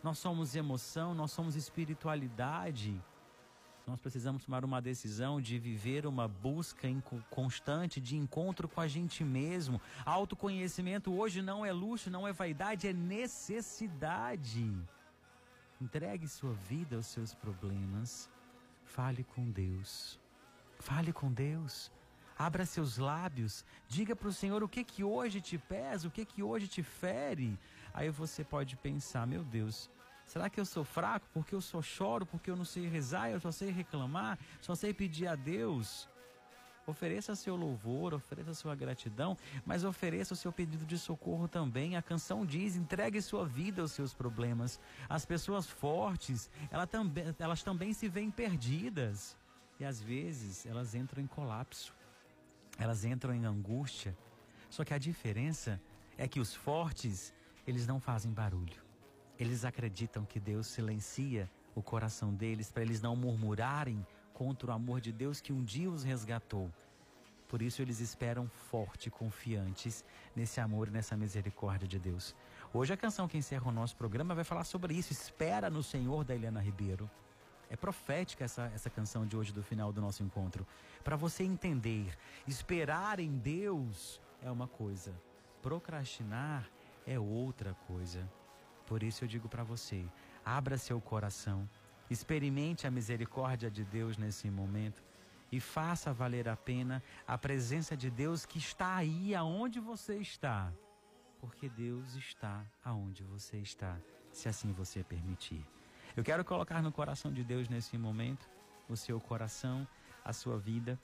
nós 0.02 0.18
somos 0.18 0.54
emoção, 0.54 1.14
nós 1.14 1.30
somos 1.30 1.56
espiritualidade. 1.56 3.00
Nós 3.86 3.98
precisamos 3.98 4.44
tomar 4.44 4.64
uma 4.64 4.80
decisão 4.80 5.40
de 5.40 5.58
viver 5.58 6.06
uma 6.06 6.28
busca 6.28 6.88
constante 7.28 8.00
de 8.00 8.16
encontro 8.16 8.68
com 8.68 8.80
a 8.80 8.86
gente 8.86 9.24
mesmo. 9.24 9.80
Autoconhecimento 10.04 11.12
hoje 11.12 11.42
não 11.42 11.66
é 11.66 11.72
luxo, 11.72 12.10
não 12.10 12.26
é 12.26 12.32
vaidade, 12.32 12.86
é 12.86 12.92
necessidade. 12.92 14.70
Entregue 15.80 16.28
sua 16.28 16.52
vida 16.52 16.96
aos 16.96 17.06
seus 17.06 17.34
problemas. 17.34 18.30
Fale 18.84 19.24
com 19.24 19.50
Deus. 19.50 20.20
Fale 20.78 21.12
com 21.12 21.32
Deus. 21.32 21.90
Abra 22.40 22.64
seus 22.64 22.96
lábios, 22.96 23.66
diga 23.86 24.16
para 24.16 24.28
o 24.28 24.32
Senhor 24.32 24.62
o 24.62 24.68
que 24.68 24.82
que 24.82 25.04
hoje 25.04 25.42
te 25.42 25.58
pesa, 25.58 26.08
o 26.08 26.10
que 26.10 26.24
que 26.24 26.42
hoje 26.42 26.66
te 26.66 26.82
fere. 26.82 27.58
Aí 27.92 28.11
você 28.11 28.44
pode 28.44 28.76
pensar, 28.76 29.26
meu 29.26 29.42
Deus, 29.42 29.90
será 30.26 30.48
que 30.48 30.61
eu 30.61 30.64
sou 30.64 30.85
fraco 30.85 31.26
porque 31.33 31.55
eu 31.55 31.61
só 31.61 31.83
choro, 31.83 32.24
porque 32.24 32.50
eu 32.50 32.57
não 32.57 32.64
sei 32.64 32.87
rezar, 32.87 33.31
eu 33.31 33.40
só 33.40 33.50
sei 33.50 33.70
reclamar, 33.70 34.38
só 34.61 34.74
sei 34.74 34.94
pedir 34.94 35.26
a 35.26 35.35
Deus? 35.35 36.09
Ofereça 36.87 37.37
seu 37.37 37.55
louvor, 37.55 38.14
ofereça 38.14 38.53
sua 38.55 38.74
gratidão, 38.74 39.37
mas 39.64 39.85
ofereça 39.85 40.35
o 40.35 40.37
seu 40.37 40.53
pedido 40.53 40.85
de 40.85 40.98
socorro 40.98 41.46
também. 41.46 41.96
A 41.96 42.03
canção 42.03 42.44
diz: 42.44 42.74
entregue 42.74 43.22
sua 43.22 43.46
vida 43.46 43.83
aos 43.83 43.92
seus 43.92 44.12
problemas. 44.12 44.81
As 45.09 45.24
pessoas 45.24 45.66
fortes, 45.66 46.50
elas 46.70 46.88
também, 46.88 47.35
elas 47.38 47.62
também 47.62 47.92
se 47.92 48.09
veem 48.09 48.31
perdidas. 48.31 49.37
E 49.79 49.85
às 49.85 50.00
vezes 50.00 50.66
elas 50.66 50.94
entram 50.94 51.22
em 51.22 51.26
colapso, 51.26 51.94
elas 52.76 53.05
entram 53.05 53.33
em 53.35 53.44
angústia. 53.44 54.16
Só 54.68 54.85
que 54.85 54.92
a 54.92 54.98
diferença 54.98 55.81
é 56.18 56.29
que 56.29 56.40
os 56.40 56.55
fortes, 56.55 57.33
eles 57.66 57.87
não 57.87 58.01
fazem 58.01 58.33
barulho. 58.33 58.83
Eles 59.38 59.64
acreditam 59.64 60.25
que 60.25 60.38
Deus 60.38 60.66
silencia 60.66 61.51
o 61.75 61.83
coração 61.83 62.35
deles 62.35 62.70
para 62.70 62.83
eles 62.83 63.01
não 63.01 63.16
murmurarem 63.16 64.05
contra 64.35 64.70
o 64.70 64.75
amor 64.75 65.01
de 65.01 65.12
Deus 65.12 65.40
que 65.40 65.53
um 65.53 65.62
dia 65.62 65.90
os 65.90 66.03
resgatou. 66.03 66.70
Por 67.49 67.62
isso 67.62 67.83
eles 67.83 68.01
esperam 68.01 68.49
forte, 68.49 69.11
confiantes 69.11 70.05
nesse 70.37 70.61
amor 70.61 70.88
e 70.88 70.90
nessa 70.92 71.16
misericórdia 71.16 71.88
de 71.88 71.99
Deus. 71.99 72.35
Hoje 72.73 72.92
a 72.92 72.96
canção 72.96 73.27
que 73.27 73.37
encerra 73.37 73.68
o 73.68 73.73
nosso 73.73 73.96
programa 73.96 74.35
vai 74.35 74.44
falar 74.44 74.64
sobre 74.64 74.94
isso. 74.94 75.12
Espera 75.12 75.68
no 75.68 75.83
Senhor 75.83 76.25
da 76.25 76.35
Helena 76.35 76.61
Ribeiro. 76.61 77.11
É 77.68 77.77
profética 77.77 78.44
essa, 78.44 78.70
essa 78.75 78.88
canção 78.88 79.27
de 79.27 79.37
hoje 79.37 79.53
do 79.53 79.62
final 79.62 79.92
do 79.92 80.01
nosso 80.01 80.23
encontro. 80.23 80.66
Para 81.03 81.16
você 81.16 81.42
entender, 81.42 82.16
esperar 82.46 83.18
em 83.18 83.37
Deus 83.38 84.20
é 84.42 84.51
uma 84.51 84.68
coisa, 84.68 85.12
procrastinar 85.61 86.68
é 87.11 87.18
outra 87.18 87.75
coisa. 87.88 88.31
Por 88.87 89.03
isso 89.03 89.25
eu 89.25 89.29
digo 89.29 89.49
para 89.49 89.64
você, 89.64 90.05
abra 90.44 90.79
seu 90.79 91.01
coração, 91.01 91.68
experimente 92.09 92.87
a 92.87 92.90
misericórdia 92.90 93.68
de 93.68 93.85
Deus 93.85 94.16
nesse 94.16 94.49
momento 94.49 95.03
e 95.51 95.59
faça 95.59 96.12
valer 96.12 96.49
a 96.49 96.57
pena 96.57 97.03
a 97.27 97.37
presença 97.37 97.96
de 97.96 98.09
Deus 98.11 98.46
que 98.46 98.59
está 98.59 98.94
aí 98.94 99.35
aonde 99.35 99.81
você 99.81 100.18
está. 100.18 100.73
Porque 101.40 101.68
Deus 101.68 102.14
está 102.14 102.64
aonde 102.85 103.25
você 103.25 103.57
está, 103.57 103.99
se 104.31 104.49
assim 104.49 104.73
você 104.73 105.03
permitir. 105.03 105.66
Eu 106.16 106.23
quero 106.23 106.44
colocar 106.44 106.81
no 106.81 106.92
coração 106.92 107.33
de 107.33 107.42
Deus 107.42 107.68
nesse 107.68 107.99
momento 107.99 108.49
o 108.88 108.96
seu 108.96 109.20
coração, 109.20 109.87
a 110.25 110.33
sua 110.33 110.59
vida, 110.59 110.99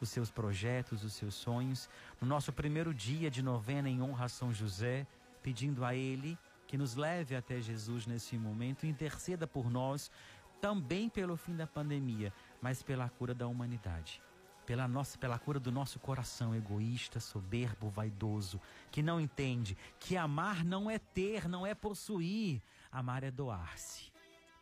os 0.00 0.08
seus 0.08 0.30
projetos, 0.30 1.04
os 1.04 1.12
seus 1.12 1.34
sonhos. 1.34 1.88
No 2.20 2.26
nosso 2.26 2.50
primeiro 2.52 2.94
dia 2.94 3.30
de 3.30 3.42
novena 3.42 3.88
em 3.88 4.00
honra 4.00 4.24
a 4.24 4.28
São 4.28 4.52
José, 4.52 5.06
pedindo 5.42 5.84
a 5.84 5.94
Ele 5.94 6.38
que 6.66 6.78
nos 6.78 6.94
leve 6.94 7.34
até 7.34 7.60
Jesus 7.60 8.06
nesse 8.06 8.38
momento, 8.38 8.86
interceda 8.86 9.46
por 9.46 9.68
nós, 9.68 10.10
também 10.60 11.08
pelo 11.08 11.36
fim 11.36 11.56
da 11.56 11.66
pandemia, 11.66 12.32
mas 12.62 12.82
pela 12.82 13.08
cura 13.08 13.34
da 13.34 13.48
humanidade. 13.48 14.22
Pela, 14.64 14.86
nossa, 14.86 15.18
pela 15.18 15.36
cura 15.36 15.58
do 15.58 15.72
nosso 15.72 15.98
coração 15.98 16.54
egoísta, 16.54 17.18
soberbo, 17.18 17.88
vaidoso, 17.88 18.60
que 18.90 19.02
não 19.02 19.20
entende 19.20 19.76
que 19.98 20.16
amar 20.16 20.64
não 20.64 20.88
é 20.88 20.98
ter, 20.98 21.48
não 21.48 21.66
é 21.66 21.74
possuir, 21.74 22.62
amar 22.92 23.24
é 23.24 23.32
doar-se 23.32 24.10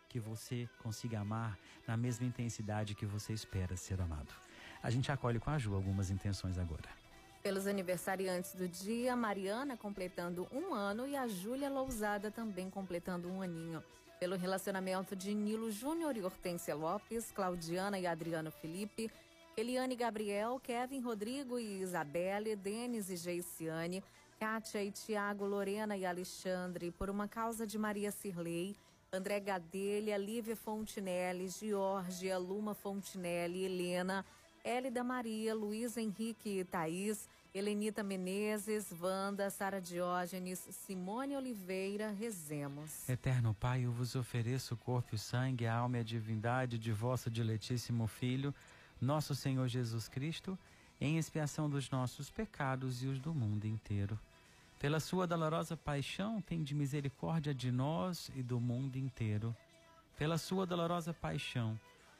que 0.09 0.19
você 0.19 0.69
consiga 0.79 1.21
amar 1.21 1.59
na 1.87 1.97
mesma 1.97 2.27
intensidade 2.27 2.95
que 2.95 3.05
você 3.05 3.33
espera 3.33 3.77
ser 3.77 4.01
amado. 4.01 4.33
A 4.83 4.91
gente 4.91 5.13
acolhe 5.13 5.39
com 5.39 5.51
a 5.51 5.59
Ju 5.59 5.75
algumas 5.75 6.11
intenções 6.11 6.57
agora. 6.59 6.89
Pelos 7.43 7.67
aniversariantes 7.67 8.55
do 8.55 8.69
dia, 8.69 9.15
Mariana 9.15 9.77
completando 9.77 10.49
um 10.53 10.75
ano 10.75 11.07
e 11.07 11.17
a 11.17 11.29
Júlia 11.29 11.71
Lousada 11.71 12.31
também 12.31 12.69
completando 12.69 13.29
um 13.29 13.41
aninho. 13.41 13.83
Pelo 14.19 14.37
relacionamento 14.37 15.15
de 15.15 15.33
Nilo 15.33 15.71
Júnior 15.71 16.17
e 16.17 16.23
Hortência 16.23 16.75
Lopes, 16.75 17.31
Claudiana 17.31 17.99
e 17.99 18.07
Adriano 18.07 18.51
Felipe, 18.51 19.11
Eliane 19.57 19.95
Gabriel, 19.95 20.61
Kevin 20.61 21.01
Rodrigo 21.01 21.59
e 21.59 21.81
Isabelle, 21.81 22.57
Denis 22.57 23.09
e 23.09 23.17
Geiciane, 23.17 24.03
Kátia 24.39 24.83
e 24.83 24.91
Tiago, 24.91 25.47
Lorena 25.47 25.97
e 25.97 26.05
Alexandre, 26.05 26.91
por 26.91 27.09
uma 27.09 27.29
causa 27.29 27.65
de 27.65 27.79
Maria 27.79 28.11
Cirlei, 28.11 28.77
André 29.13 29.41
Gadelha, 29.41 30.17
Lívia 30.17 30.55
Fontinelli, 30.55 31.49
Georgia, 31.49 32.37
Luma 32.37 32.75
Fontinelli, 32.75 33.65
Helena, 33.65 34.25
Hélida 34.65 35.03
Maria, 35.05 35.55
Luiz 35.55 35.97
Henrique 35.97 36.61
e 36.61 36.65
Thaís, 36.65 37.29
Helenita 37.55 38.03
Menezes, 38.03 38.93
Wanda, 39.01 39.49
Sara 39.51 39.81
Diógenes, 39.81 40.59
Simone 40.71 41.37
Oliveira, 41.37 42.11
rezemos. 42.11 43.09
Eterno 43.09 43.55
Pai, 43.55 43.87
eu 43.87 43.91
vos 43.91 44.15
ofereço 44.15 44.75
o 44.75 44.77
corpo 44.77 45.09
e 45.13 45.17
o 45.17 45.19
sangue, 45.19 45.67
a 45.67 45.75
alma 45.75 45.97
e 45.97 46.01
a 46.01 46.05
divindade 46.05 46.79
de 46.79 46.93
vosso 46.93 47.31
diletíssimo 47.31 48.07
Filho, 48.07 48.55
nosso 49.01 49.35
Senhor 49.35 49.67
Jesus 49.69 50.09
Cristo, 50.09 50.59
em 51.01 51.17
expiação 51.17 51.71
dos 51.71 51.91
nossos 51.91 52.31
pecados 52.31 53.03
e 53.03 53.07
os 53.07 53.19
do 53.19 53.33
mundo 53.33 53.67
inteiro. 53.67 54.19
Pela 54.79 55.01
sua 55.01 55.27
dolorosa 55.27 55.77
paixão, 55.77 56.41
tem 56.41 56.63
de 56.63 56.75
misericórdia 56.75 57.55
de 57.55 57.73
nós 57.73 58.31
e 58.37 58.43
do 58.43 58.61
mundo 58.61 58.97
inteiro. 58.97 59.57
Pela 60.17 60.39
sua 60.39 60.67
dolorosa 60.67 61.13
paixão, 61.13 61.79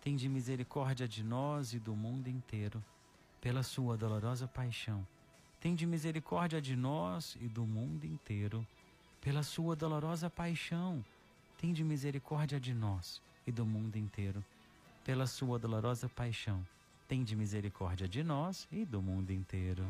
tende 0.00 0.28
misericórdia 0.28 1.06
de 1.08 1.22
nós 1.22 1.72
e 1.72 1.78
do 1.78 1.94
mundo 1.94 2.28
inteiro. 2.28 2.82
Pela 3.40 3.62
sua 3.62 3.96
dolorosa 3.96 4.46
paixão, 4.46 5.06
tende 5.60 5.86
misericórdia 5.86 6.60
de 6.60 6.76
nós 6.76 7.36
e 7.40 7.48
do 7.48 7.64
mundo 7.66 8.04
inteiro. 8.04 8.66
Pela 9.20 9.42
sua 9.42 9.74
dolorosa 9.76 10.30
paixão, 10.30 11.04
tende 11.56 11.82
misericórdia 11.84 12.58
de 12.60 12.72
nós 12.72 13.20
e 13.46 13.52
do 13.52 13.66
mundo 13.66 13.96
inteiro. 13.96 14.44
Pela 15.04 15.26
sua 15.26 15.58
dolorosa 15.58 16.08
paixão, 16.08 16.66
tende 17.08 17.34
misericórdia 17.34 18.08
de 18.08 18.22
nós 18.22 18.68
e 18.70 18.84
do 18.84 19.00
mundo 19.00 19.32
inteiro. 19.32 19.84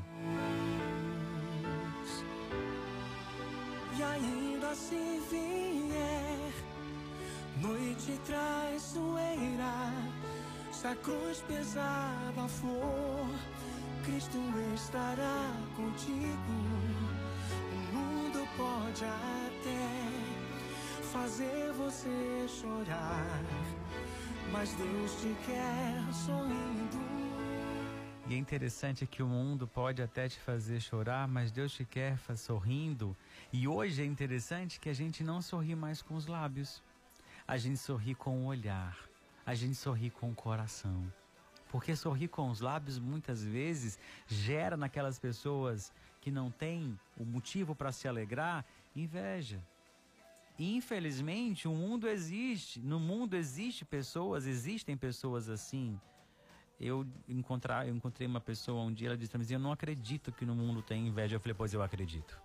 E 3.96 4.02
ainda 4.02 4.74
se 4.74 5.20
vier 5.30 6.27
noite 7.60 8.18
traiçoeira, 8.24 9.92
se 10.70 10.86
a 10.86 10.94
cruz 10.96 11.40
pesada 11.42 12.48
for, 12.48 13.28
Cristo 14.04 14.38
estará 14.74 15.52
contigo. 15.76 16.54
O 17.72 17.96
mundo 17.96 18.48
pode 18.56 19.04
até 19.04 20.38
fazer 21.12 21.72
você 21.72 22.46
chorar, 22.48 23.42
mas 24.52 24.72
Deus 24.74 25.12
te 25.20 25.34
quer 25.46 26.12
sorrindo. 26.12 27.08
E 28.28 28.34
é 28.34 28.36
interessante 28.36 29.06
que 29.06 29.22
o 29.22 29.26
mundo 29.26 29.66
pode 29.66 30.02
até 30.02 30.28
te 30.28 30.38
fazer 30.38 30.80
chorar, 30.80 31.26
mas 31.26 31.50
Deus 31.50 31.72
te 31.72 31.84
quer 31.84 32.18
sorrindo. 32.36 33.16
E 33.50 33.66
hoje 33.66 34.02
é 34.02 34.04
interessante 34.04 34.78
que 34.78 34.90
a 34.90 34.94
gente 34.94 35.24
não 35.24 35.40
sorri 35.40 35.74
mais 35.74 36.02
com 36.02 36.14
os 36.14 36.26
lábios. 36.26 36.82
A 37.48 37.56
gente 37.56 37.78
sorri 37.78 38.14
com 38.14 38.44
o 38.44 38.46
olhar. 38.46 38.94
A 39.46 39.54
gente 39.54 39.74
sorri 39.74 40.10
com 40.10 40.30
o 40.30 40.34
coração. 40.34 41.10
Porque 41.70 41.96
sorrir 41.96 42.28
com 42.28 42.50
os 42.50 42.60
lábios 42.60 42.98
muitas 42.98 43.42
vezes 43.42 43.98
gera 44.26 44.76
naquelas 44.76 45.18
pessoas 45.18 45.90
que 46.20 46.30
não 46.30 46.50
têm 46.50 47.00
o 47.16 47.24
motivo 47.24 47.74
para 47.74 47.90
se 47.90 48.06
alegrar 48.06 48.66
inveja. 48.94 49.62
Infelizmente 50.58 51.66
o 51.66 51.72
mundo 51.72 52.06
existe, 52.06 52.80
no 52.80 53.00
mundo 53.00 53.34
existe 53.34 53.82
pessoas, 53.82 54.46
existem 54.46 54.94
pessoas 54.94 55.48
assim 55.48 55.98
eu, 56.78 57.06
encontrar, 57.28 57.88
eu 57.88 57.94
encontrei 57.94 58.26
uma 58.26 58.40
pessoa 58.40 58.82
um 58.82 58.92
dia, 58.92 59.08
ela 59.08 59.16
disse 59.16 59.30
para 59.30 59.38
mim, 59.38 59.46
eu 59.48 59.58
não 59.58 59.72
acredito 59.72 60.30
que 60.30 60.44
no 60.44 60.54
mundo 60.54 60.82
tem 60.82 61.08
inveja. 61.08 61.36
Eu 61.36 61.40
falei, 61.40 61.54
pois 61.54 61.72
eu 61.72 61.82
acredito. 61.82 62.38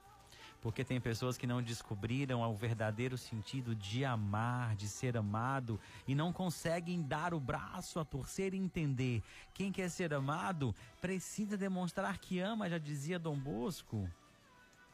Porque 0.64 0.82
tem 0.86 1.00
pessoas 1.02 1.38
que 1.38 1.46
não 1.46 1.62
descobriram 1.62 2.42
o 2.42 2.56
verdadeiro 2.56 3.18
sentido 3.18 3.76
de 3.76 4.06
amar, 4.06 4.78
de 4.78 4.88
ser 4.88 5.18
amado, 5.18 5.78
e 6.08 6.16
não 6.16 6.32
conseguem 6.32 7.02
dar 7.02 7.34
o 7.34 7.40
braço 7.40 8.00
a 8.00 8.06
torcer 8.06 8.54
e 8.54 8.58
entender. 8.58 9.22
Quem 9.54 9.74
quer 9.74 9.90
ser 9.90 10.14
amado 10.14 10.74
precisa 11.02 11.58
demonstrar 11.58 12.18
que 12.18 12.40
ama, 12.40 12.70
já 12.70 12.78
dizia 12.78 13.20
Dom 13.20 13.38
Bosco. 13.38 14.10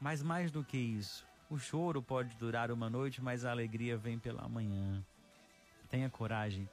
Mas 0.01 0.23
mais 0.23 0.49
do 0.49 0.63
que 0.63 0.77
isso, 0.77 1.23
o 1.51 1.60
choro 1.60 2.01
pode 2.01 2.36
durar 2.36 2.71
uma 2.71 2.89
noite, 2.89 3.21
mas 3.21 3.45
a 3.45 3.51
alegria 3.51 3.95
vem 3.95 4.17
pela 4.17 4.49
manhã. 4.49 5.05
Tenha 5.88 6.10
coragem 6.10 6.67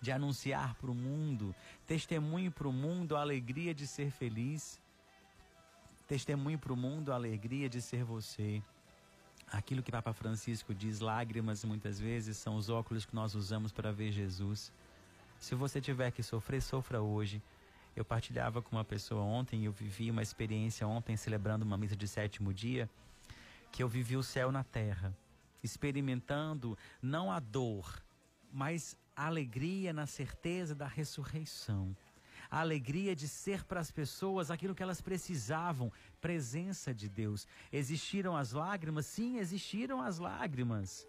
de 0.00 0.10
anunciar 0.10 0.74
para 0.76 0.90
o 0.90 0.94
mundo, 0.94 1.54
testemunhe 1.86 2.48
para 2.48 2.68
o 2.68 2.72
mundo 2.72 3.14
a 3.14 3.20
alegria 3.20 3.74
de 3.74 3.86
ser 3.86 4.10
feliz, 4.10 4.80
testemunhe 6.08 6.56
para 6.56 6.72
o 6.72 6.76
mundo 6.76 7.12
a 7.12 7.14
alegria 7.14 7.68
de 7.68 7.82
ser 7.82 8.02
você. 8.02 8.62
Aquilo 9.52 9.82
que 9.82 9.92
Papa 9.92 10.12
Francisco 10.14 10.74
diz, 10.74 11.00
lágrimas 11.00 11.62
muitas 11.64 12.00
vezes 12.00 12.38
são 12.38 12.56
os 12.56 12.70
óculos 12.70 13.04
que 13.04 13.14
nós 13.14 13.34
usamos 13.34 13.72
para 13.72 13.92
ver 13.92 14.10
Jesus. 14.10 14.72
Se 15.38 15.54
você 15.54 15.80
tiver 15.80 16.10
que 16.10 16.22
sofrer, 16.22 16.62
sofra 16.62 17.02
hoje. 17.02 17.42
Eu 17.94 18.04
partilhava 18.04 18.62
com 18.62 18.74
uma 18.76 18.84
pessoa 18.84 19.22
ontem, 19.22 19.64
eu 19.64 19.72
vivi 19.72 20.10
uma 20.10 20.22
experiência 20.22 20.86
ontem 20.86 21.16
celebrando 21.16 21.64
uma 21.64 21.76
missa 21.76 21.96
de 21.96 22.08
sétimo 22.08 22.54
dia, 22.54 22.88
que 23.70 23.82
eu 23.82 23.88
vivi 23.88 24.16
o 24.16 24.22
céu 24.22 24.50
na 24.50 24.64
terra, 24.64 25.14
experimentando 25.62 26.76
não 27.02 27.30
a 27.30 27.38
dor, 27.38 28.02
mas 28.50 28.96
a 29.14 29.26
alegria 29.26 29.92
na 29.92 30.06
certeza 30.06 30.74
da 30.74 30.86
ressurreição. 30.86 31.94
A 32.50 32.60
alegria 32.60 33.14
de 33.14 33.28
ser 33.28 33.64
para 33.64 33.80
as 33.80 33.90
pessoas 33.90 34.50
aquilo 34.50 34.74
que 34.74 34.82
elas 34.82 35.00
precisavam, 35.00 35.92
presença 36.20 36.94
de 36.94 37.08
Deus. 37.08 37.46
Existiram 37.72 38.36
as 38.36 38.52
lágrimas? 38.52 39.06
Sim, 39.06 39.38
existiram 39.38 40.00
as 40.00 40.18
lágrimas. 40.18 41.06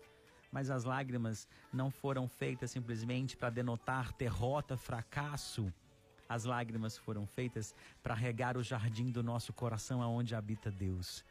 Mas 0.52 0.70
as 0.70 0.84
lágrimas 0.84 1.48
não 1.72 1.90
foram 1.90 2.28
feitas 2.28 2.72
simplesmente 2.72 3.38
para 3.38 3.50
denotar 3.50 4.14
derrota, 4.18 4.76
fracasso. 4.76 5.72
As 6.28 6.44
lágrimas 6.44 6.98
foram 6.98 7.26
feitas 7.26 7.74
para 8.04 8.14
regar 8.14 8.58
o 8.58 8.64
jardim 8.64 9.10
do 9.10 9.24
nosso 9.24 9.54
coração 9.54 10.02
aonde 10.02 10.36
habita 10.36 10.70
Deus. 10.70 11.24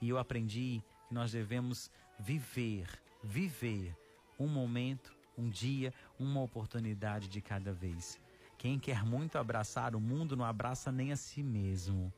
E 0.00 0.08
eu 0.08 0.18
aprendi 0.18 0.82
que 1.08 1.14
nós 1.14 1.32
devemos 1.32 1.90
viver, 2.18 2.88
viver 3.22 3.96
um 4.38 4.46
momento 4.46 5.18
um 5.38 5.48
dia, 5.48 5.94
uma 6.18 6.42
oportunidade 6.42 7.28
de 7.28 7.40
cada 7.40 7.72
vez. 7.72 8.18
Quem 8.58 8.76
quer 8.76 9.04
muito 9.04 9.38
abraçar 9.38 9.94
o 9.94 10.00
mundo 10.00 10.36
não 10.36 10.44
abraça 10.44 10.90
nem 10.90 11.12
a 11.12 11.16
si 11.16 11.44
mesmo. 11.44 12.12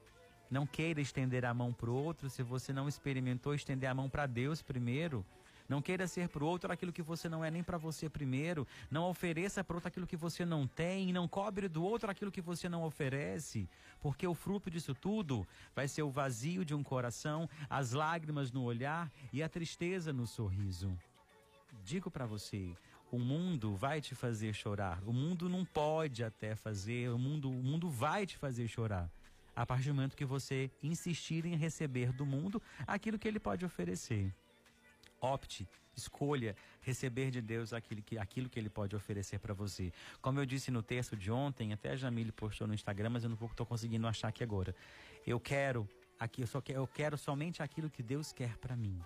Não 0.50 0.66
queira 0.66 0.98
estender 0.98 1.44
a 1.44 1.53
mão 1.53 1.70
para 1.70 1.90
o 1.90 1.94
outro 1.94 2.31
se 2.31 2.42
você 2.42 2.72
não 2.72 2.88
experimentou 2.88 3.55
estender 3.55 3.88
a 3.90 3.94
mão 3.94 4.09
para 4.09 4.26
Deus 4.26 4.62
primeiro. 4.62 5.24
Não 5.68 5.83
queira 5.83 6.09
ser 6.09 6.29
para 6.31 6.42
o 6.42 6.46
outro 6.46 6.72
aquilo 6.72 6.92
que 6.92 7.03
você 7.03 7.29
não 7.29 7.44
é 7.44 7.50
nem 7.50 7.62
para 7.62 7.76
você 7.76 8.09
primeiro. 8.09 8.66
Não 8.90 9.09
ofereça 9.09 9.62
para 9.62 9.76
outro 9.76 9.87
aquilo 9.87 10.07
que 10.07 10.16
você 10.16 10.44
não 10.44 10.66
tem. 10.66 11.12
Não 11.12 11.29
cobre 11.29 11.68
do 11.68 11.85
outro 11.85 12.11
aquilo 12.11 12.33
que 12.33 12.40
você 12.40 12.70
não 12.70 12.83
oferece. 12.85 13.68
Porque 14.00 14.26
o 14.26 14.35
fruto 14.35 14.70
disso 14.70 14.94
tudo 14.94 15.46
vai 15.76 15.87
ser 15.87 16.03
o 16.03 16.11
vazio 16.11 16.64
de 16.64 16.74
um 16.74 16.83
coração, 16.83 17.48
as 17.68 17.92
lágrimas 17.92 18.50
no 18.50 18.64
olhar 18.64 19.12
e 19.31 19.42
a 19.42 19.48
tristeza 19.48 20.11
no 20.11 20.26
sorriso. 20.26 20.90
Digo 21.85 22.11
para 22.11 22.26
você, 22.26 22.74
o 23.11 23.18
mundo 23.18 23.75
vai 23.75 24.01
te 24.01 24.14
fazer 24.14 24.53
chorar. 24.53 25.03
O 25.05 25.12
mundo 25.12 25.49
não 25.49 25.64
pode 25.64 26.23
até 26.23 26.55
fazer, 26.55 27.11
o 27.11 27.18
mundo, 27.18 27.51
o 27.51 27.62
mundo 27.62 27.88
vai 27.88 28.27
te 28.27 28.37
fazer 28.37 28.68
chorar. 28.68 29.11
A 29.55 29.66
partir 29.66 29.88
do 29.88 29.94
momento 29.94 30.16
que 30.16 30.25
você 30.25 30.70
insistir 30.83 31.44
em 31.44 31.57
receber 31.57 32.12
do 32.12 32.25
mundo 32.25 32.62
aquilo 32.87 33.18
que 33.18 33.27
ele 33.27 33.40
pode 33.40 33.64
oferecer. 33.64 34.35
Opte, 35.20 35.68
escolha 35.94 36.57
receber 36.81 37.31
de 37.31 37.42
Deus 37.42 37.73
aquilo 37.73 38.01
que, 38.01 38.16
aquilo 38.16 38.49
que 38.49 38.59
ele 38.59 38.70
pode 38.70 38.96
oferecer 38.96 39.38
para 39.38 39.53
você. 39.53 39.92
Como 40.23 40.38
eu 40.38 40.46
disse 40.46 40.70
no 40.70 40.83
texto 40.83 41.16
de 41.16 41.31
ontem, 41.31 41.73
até 41.73 41.90
a 41.90 41.96
Jamile 41.96 42.33
postou 42.33 42.66
no 42.66 42.75
Instagram, 42.75 43.11
mas 43.11 43.25
eu 43.25 43.31
não 43.31 43.37
estou 43.37 43.66
conseguindo 43.66 44.07
achar 44.07 44.29
aqui 44.29 44.42
agora. 44.42 44.75
Eu 45.27 45.38
quero 45.38 45.87
aqui 46.18 46.42
eu 46.42 46.46
só 46.46 46.61
quero, 46.61 46.81
eu 46.81 46.87
quero 46.87 47.16
somente 47.16 47.62
aquilo 47.62 47.90
que 47.90 48.03
Deus 48.03 48.33
quer 48.33 48.57
para 48.59 48.77
mim. 48.77 49.01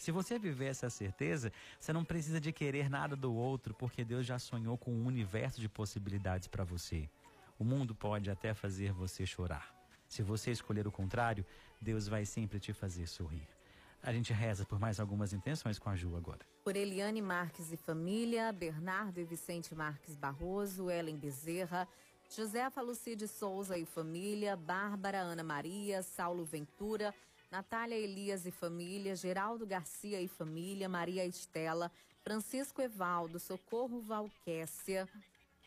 Se 0.00 0.10
você 0.10 0.38
viver 0.38 0.68
essa 0.68 0.88
certeza, 0.88 1.52
você 1.78 1.92
não 1.92 2.06
precisa 2.06 2.40
de 2.40 2.54
querer 2.54 2.88
nada 2.88 3.14
do 3.14 3.34
outro, 3.34 3.74
porque 3.74 4.02
Deus 4.02 4.24
já 4.24 4.38
sonhou 4.38 4.78
com 4.78 4.90
um 4.90 5.04
universo 5.04 5.60
de 5.60 5.68
possibilidades 5.68 6.48
para 6.48 6.64
você. 6.64 7.06
O 7.58 7.64
mundo 7.64 7.94
pode 7.94 8.30
até 8.30 8.54
fazer 8.54 8.92
você 8.92 9.26
chorar. 9.26 9.70
Se 10.08 10.22
você 10.22 10.52
escolher 10.52 10.86
o 10.86 10.90
contrário, 10.90 11.44
Deus 11.78 12.08
vai 12.08 12.24
sempre 12.24 12.58
te 12.58 12.72
fazer 12.72 13.06
sorrir. 13.06 13.46
A 14.02 14.10
gente 14.10 14.32
reza 14.32 14.64
por 14.64 14.80
mais 14.80 14.98
algumas 14.98 15.34
intenções 15.34 15.78
com 15.78 15.90
a 15.90 15.96
Ju 15.96 16.16
agora. 16.16 16.46
Por 16.64 16.76
Eliane 16.76 17.20
Marques 17.20 17.70
e 17.70 17.76
família, 17.76 18.50
Bernardo 18.54 19.20
e 19.20 19.24
Vicente 19.24 19.74
Marques 19.74 20.16
Barroso, 20.16 20.90
Ellen 20.90 21.18
Bezerra, 21.18 21.86
Josefa 22.34 22.80
Lucide 22.80 23.28
Souza 23.28 23.76
e 23.76 23.84
família, 23.84 24.56
Bárbara 24.56 25.18
Ana 25.18 25.44
Maria, 25.44 26.02
Saulo 26.02 26.42
Ventura, 26.42 27.14
Natália 27.50 27.96
Elias 27.96 28.46
e 28.46 28.52
família, 28.52 29.16
Geraldo 29.16 29.66
Garcia 29.66 30.22
e 30.22 30.28
família, 30.28 30.88
Maria 30.88 31.26
Estela, 31.26 31.90
Francisco 32.22 32.80
Evaldo, 32.80 33.40
Socorro 33.40 34.00
Valquécia, 34.00 35.08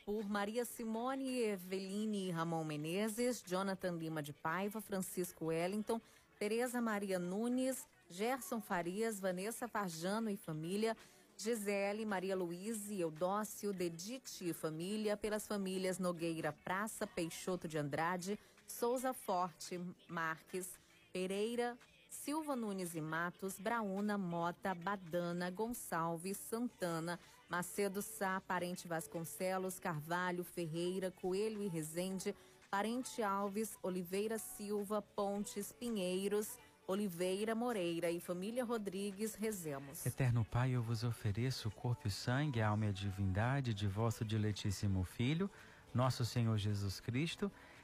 por 0.06 0.24
Maria 0.30 0.64
Simone 0.64 1.42
Eveline 1.42 2.30
e 2.30 2.32
Ramon 2.32 2.64
Menezes, 2.64 3.44
Jonathan 3.46 3.98
Lima 3.98 4.24
de 4.24 4.32
Paiva, 4.32 4.80
Francisco 4.80 5.46
Wellington, 5.46 6.00
Tereza 6.40 6.82
Maria 6.82 7.20
Nunes, 7.20 7.86
Gerson 8.10 8.62
Farias, 8.62 9.20
Vanessa 9.20 9.68
Farjano 9.68 10.30
e 10.30 10.38
família, 10.38 10.96
Gisele, 11.38 12.06
Maria 12.06 12.36
Luísa, 12.36 12.94
Eudócio, 12.94 13.74
Dedite 13.74 14.48
e 14.48 14.54
família, 14.54 15.18
pelas 15.18 15.46
famílias 15.46 16.00
Nogueira 16.00 16.54
Praça, 16.54 17.06
Peixoto 17.06 17.68
de 17.68 17.78
Andrade, 17.78 18.40
Souza 18.68 19.14
Forte, 19.14 19.82
Marques, 20.08 20.82
Pereira, 21.14 21.78
Silva 22.10 22.56
Nunes 22.56 22.96
e 22.96 23.02
Matos, 23.02 23.60
Brauna, 23.60 24.18
Mota, 24.18 24.74
Badana, 24.74 25.52
Gonçalves, 25.52 26.38
Santana, 26.38 27.20
Macedo 27.48 28.02
Sá, 28.02 28.42
Parente 28.42 28.88
Vasconcelos, 28.88 29.80
Carvalho, 29.80 30.44
Ferreira, 30.44 31.12
Coelho 31.12 31.62
e 31.62 31.68
Rezende, 31.68 32.36
Parente 32.72 33.22
Alves, 33.22 33.78
Oliveira 33.84 34.40
Silva, 34.40 35.04
Pontes, 35.04 35.72
Pinheiros, 35.72 36.58
Oliveira 36.88 37.54
Moreira 37.54 38.10
e 38.10 38.20
família 38.20 38.66
Rodrigues, 38.66 39.36
rezemos. 39.36 40.04
Eterno 40.08 40.44
Pai, 40.44 40.72
eu 40.72 40.82
vos 40.82 41.04
ofereço 41.04 41.68
o 41.68 41.72
corpo 41.72 42.08
e 42.08 42.12
sangue, 42.12 42.60
a 42.60 42.70
alma 42.70 42.86
e 42.86 42.90
a 42.90 42.92
divindade 42.92 43.72
de 43.72 43.88
vosso 43.88 44.26
diletíssimo 44.26 45.04
Filho, 45.04 45.48
nosso 45.94 46.26
Senhor 46.26 46.58
Jesus 46.58 47.00
Cristo, 47.00 47.52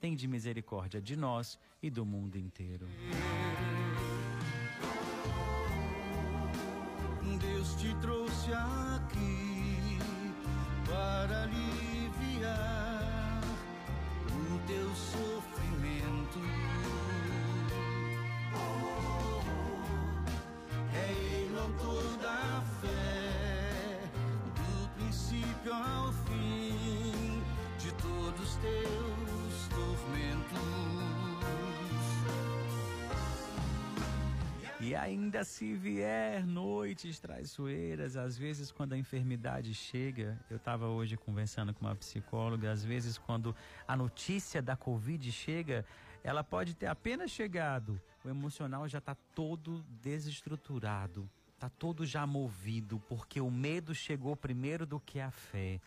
tende 0.00 0.26
misericórdia 0.26 1.00
de 1.00 1.14
nós 1.14 1.58
e 1.82 1.90
do 1.90 2.04
mundo 2.06 2.36
inteiro. 2.38 2.88
Deus 7.38 7.74
te 7.74 7.94
trouxe 7.96 8.52
aqui 8.52 9.98
para 10.86 11.42
aliviar 11.42 13.40
o 14.26 14.66
teu 14.66 14.88
sofrimento. 14.94 16.40
É 20.94 21.12
Ele 21.12 21.54
o 21.54 21.60
autor 21.60 22.16
da 22.18 22.62
fé, 22.80 24.00
do 24.56 24.88
princípio 24.96 25.72
ao 25.72 26.12
fim 26.12 27.42
de 27.78 27.92
todos 27.92 28.56
teus 28.56 29.29
E 34.82 34.94
ainda 34.94 35.44
se 35.44 35.74
vier 35.74 36.44
noites 36.44 37.20
traiçoeiras, 37.20 38.16
às 38.16 38.38
vezes 38.38 38.72
quando 38.72 38.94
a 38.94 38.98
enfermidade 38.98 39.74
chega, 39.74 40.36
eu 40.50 40.56
estava 40.56 40.88
hoje 40.88 41.16
conversando 41.16 41.74
com 41.74 41.84
uma 41.84 41.94
psicóloga, 41.94 42.72
às 42.72 42.82
vezes 42.82 43.18
quando 43.18 43.54
a 43.86 43.94
notícia 43.94 44.62
da 44.62 44.74
Covid 44.74 45.30
chega, 45.30 45.84
ela 46.24 46.42
pode 46.42 46.74
ter 46.74 46.86
apenas 46.86 47.30
chegado, 47.30 48.00
o 48.24 48.28
emocional 48.28 48.88
já 48.88 48.98
está 48.98 49.14
todo 49.34 49.84
desestruturado, 50.02 51.28
está 51.54 51.68
todo 51.68 52.06
já 52.06 52.26
movido, 52.26 52.98
porque 53.06 53.40
o 53.40 53.50
medo 53.50 53.94
chegou 53.94 54.34
primeiro 54.34 54.86
do 54.86 54.98
que 54.98 55.20
a 55.20 55.30
fé. 55.30 55.78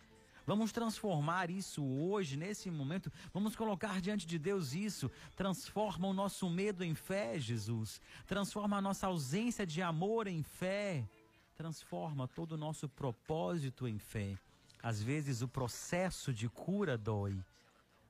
Vamos 0.46 0.72
transformar 0.72 1.50
isso 1.50 1.84
hoje, 1.84 2.36
nesse 2.36 2.70
momento. 2.70 3.12
Vamos 3.34 3.56
colocar 3.56 4.02
diante 4.02 4.26
de 4.28 4.38
Deus 4.38 4.74
isso. 4.74 5.10
Transforma 5.36 6.08
o 6.08 6.14
nosso 6.14 6.50
medo 6.50 6.84
em 6.84 6.94
fé, 6.94 7.40
Jesus. 7.40 8.02
Transforma 8.26 8.78
a 8.78 8.82
nossa 8.82 9.08
ausência 9.08 9.66
de 9.66 9.82
amor 9.82 10.28
em 10.28 10.44
fé. 10.44 11.08
Transforma 11.56 12.28
todo 12.28 12.54
o 12.54 12.58
nosso 12.58 12.90
propósito 12.90 13.88
em 13.88 13.98
fé. 13.98 14.38
Às 14.82 15.02
vezes 15.02 15.42
o 15.42 15.48
processo 15.48 16.34
de 16.34 16.50
cura 16.50 16.98
dói, 16.98 17.40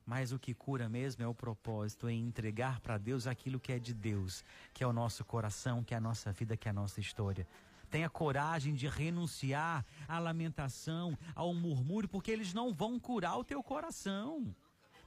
mas 0.04 0.32
o 0.32 0.38
que 0.40 0.52
cura 0.52 0.88
mesmo 0.88 1.22
é 1.22 1.26
o 1.26 1.34
propósito 1.34 2.08
em 2.08 2.26
entregar 2.26 2.80
para 2.80 2.98
Deus 2.98 3.28
aquilo 3.28 3.60
que 3.60 3.72
é 3.72 3.78
de 3.78 3.94
Deus, 3.94 4.44
que 4.72 4.82
é 4.82 4.86
o 4.86 4.92
nosso 4.92 5.24
coração, 5.24 5.84
que 5.84 5.94
é 5.94 5.96
a 5.96 6.00
nossa 6.00 6.32
vida, 6.32 6.56
que 6.56 6.66
é 6.66 6.70
a 6.70 6.74
nossa 6.74 7.00
história. 7.00 7.46
Tenha 7.90 8.10
coragem 8.10 8.74
de 8.74 8.88
renunciar 8.88 9.84
à 10.08 10.18
lamentação, 10.18 11.16
ao 11.34 11.54
murmúrio, 11.54 12.08
porque 12.08 12.30
eles 12.30 12.52
não 12.52 12.72
vão 12.72 12.98
curar 12.98 13.38
o 13.38 13.44
teu 13.44 13.62
coração. 13.62 14.54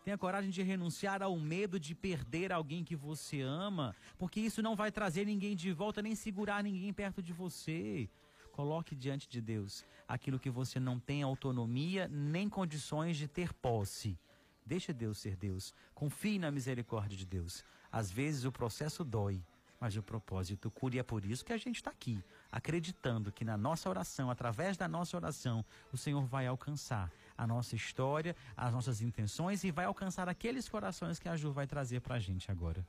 Tenha 0.03 0.17
coragem 0.17 0.49
de 0.49 0.63
renunciar 0.63 1.21
ao 1.21 1.37
medo 1.37 1.77
de 1.79 1.93
perder 1.93 2.53
alguém 2.53 2.83
que 2.83 2.95
você 2.95 3.41
ama, 3.41 3.93
porque 4.17 4.39
isso 4.39 4.61
não 4.61 4.73
vai 4.73 4.89
trazer 4.89 5.25
ninguém 5.25 5.53
de 5.53 5.73
volta, 5.73 6.01
nem 6.01 6.15
segurar 6.15 6.63
ninguém 6.63 6.93
perto 6.93 7.21
de 7.21 7.33
você. 7.33 8.09
Coloque 8.53 8.95
diante 8.95 9.27
de 9.27 9.41
Deus 9.41 9.85
aquilo 10.07 10.39
que 10.39 10.49
você 10.49 10.79
não 10.79 10.97
tem 10.97 11.21
autonomia 11.21 12.07
nem 12.07 12.47
condições 12.47 13.17
de 13.17 13.27
ter 13.27 13.53
posse. 13.53 14.17
Deixa 14.65 14.93
Deus 14.93 15.17
ser 15.17 15.35
Deus. 15.35 15.73
Confie 15.93 16.39
na 16.39 16.49
misericórdia 16.49 17.17
de 17.17 17.25
Deus. 17.25 17.63
Às 17.91 18.09
vezes 18.09 18.45
o 18.45 18.51
processo 18.51 19.03
dói, 19.03 19.43
mas 19.79 19.95
o 19.95 20.01
propósito 20.01 20.71
cura 20.71 20.95
e 20.95 20.99
é 20.99 21.03
por 21.03 21.23
isso 21.25 21.45
que 21.45 21.53
a 21.53 21.57
gente 21.57 21.75
está 21.75 21.91
aqui, 21.91 22.23
acreditando 22.51 23.31
que 23.31 23.45
na 23.45 23.57
nossa 23.57 23.89
oração, 23.89 24.29
através 24.29 24.77
da 24.77 24.87
nossa 24.87 25.17
oração, 25.17 25.63
o 25.91 25.97
Senhor 25.97 26.25
vai 26.25 26.47
alcançar 26.47 27.11
a 27.37 27.45
nossa 27.45 27.75
história, 27.75 28.35
as 28.55 28.73
nossas 28.73 29.01
intenções 29.01 29.63
e 29.63 29.71
vai 29.71 29.85
alcançar 29.85 30.27
aqueles 30.27 30.67
corações 30.67 31.19
que 31.19 31.29
a 31.29 31.35
Ju 31.35 31.51
vai 31.51 31.67
trazer 31.67 32.01
para 32.01 32.15
a 32.15 32.19
gente 32.19 32.49
agora. 32.51 32.85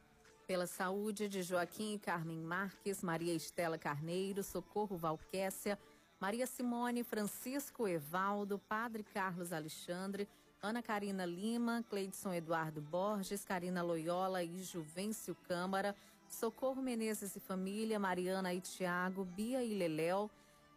Pela 0.46 0.66
saúde 0.66 1.28
de 1.28 1.42
Joaquim 1.42 1.98
Carmen 1.98 2.40
Marques, 2.40 3.02
Maria 3.02 3.34
Estela 3.34 3.76
Carneiro, 3.76 4.42
Socorro 4.42 4.96
Valquécia, 4.96 5.78
Maria 6.18 6.46
Simone, 6.46 7.04
Francisco 7.04 7.86
Evaldo, 7.86 8.58
Padre 8.58 9.02
Carlos 9.02 9.52
Alexandre, 9.52 10.26
Ana 10.60 10.82
Karina 10.82 11.24
Lima, 11.24 11.84
Cleidson 11.88 12.32
Eduardo 12.32 12.80
Borges, 12.80 13.44
Karina 13.44 13.82
Loyola 13.82 14.42
e 14.42 14.60
Juvencio 14.62 15.36
Câmara, 15.46 15.94
Socorro 16.28 16.82
Menezes 16.82 17.34
e 17.34 17.40
família, 17.40 17.98
Mariana 17.98 18.52
e 18.52 18.60
Tiago, 18.60 19.24
Bia 19.24 19.64
e 19.64 19.74
Leléu, 19.74 20.30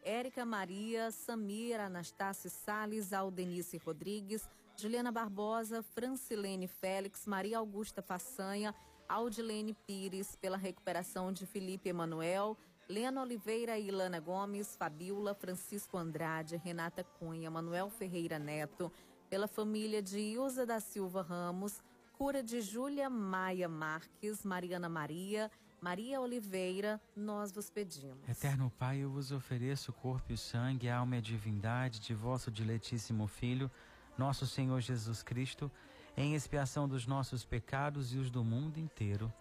Érica 0.04 0.45
Maria, 0.45 1.12
Samira, 1.12 1.86
Anastácio 1.86 2.49
Salles, 2.49 3.14
Aldenice 3.14 3.78
Rodrigues, 3.78 4.49
Juliana 4.76 5.12
Barbosa, 5.12 5.84
Francilene 5.84 6.68
Félix, 6.68 7.28
Maria 7.28 7.60
Augusta 7.60 8.02
Façanha, 8.02 8.74
Aldilene 9.08 9.74
Pires, 9.86 10.36
pela 10.38 10.58
recuperação 10.58 11.32
de 11.32 11.45
Felipe 11.45 11.89
Emanuel, 11.89 12.58
Lena 12.89 13.22
Oliveira 13.22 13.78
e 13.78 13.89
Ilana 13.89 14.20
Gomes, 14.20 14.76
Fabiola, 14.76 15.36
Francisco 15.36 15.97
Andrade, 15.97 16.56
Renata 16.58 17.04
Cunha, 17.04 17.52
Manuel 17.52 17.89
Ferreira 17.89 18.39
Neto, 18.39 18.91
pela 19.30 19.47
família 19.47 20.02
de 20.02 20.20
Ilza 20.20 20.66
da 20.66 20.80
Silva 20.80 21.22
Ramos, 21.22 21.80
cura 22.22 22.43
de 22.43 22.61
Júlia 22.61 23.09
Maia 23.09 23.67
Marques, 23.67 24.45
Mariana 24.45 24.88
Maria, 24.88 25.49
Maria 25.82 26.22
Oliveira, 26.22 27.01
nós 27.15 27.51
vos 27.51 27.67
pedimos. 27.72 28.30
Eterno 28.30 28.72
Pai, 28.78 28.99
eu 28.99 29.09
vos 29.09 29.32
ofereço 29.32 29.89
o 29.89 29.93
corpo 29.95 30.32
e 30.32 30.36
o 30.36 30.38
sangue, 30.38 30.88
a 30.88 30.97
alma 30.97 31.15
e 31.15 31.17
a 31.17 31.22
divindade 31.22 31.99
de 31.99 32.13
vosso 32.13 32.51
diletíssimo 32.51 33.26
Filho, 33.26 33.72
nosso 34.15 34.45
Senhor 34.45 34.80
Jesus 34.82 35.24
Cristo, 35.24 35.72
em 36.15 36.36
expiação 36.36 36.88
dos 36.88 37.07
nossos 37.07 37.43
pecados 37.43 38.13
e 38.13 38.19
os 38.19 38.30
do 38.30 38.43
mundo 38.43 38.78
inteiro, 38.78 39.34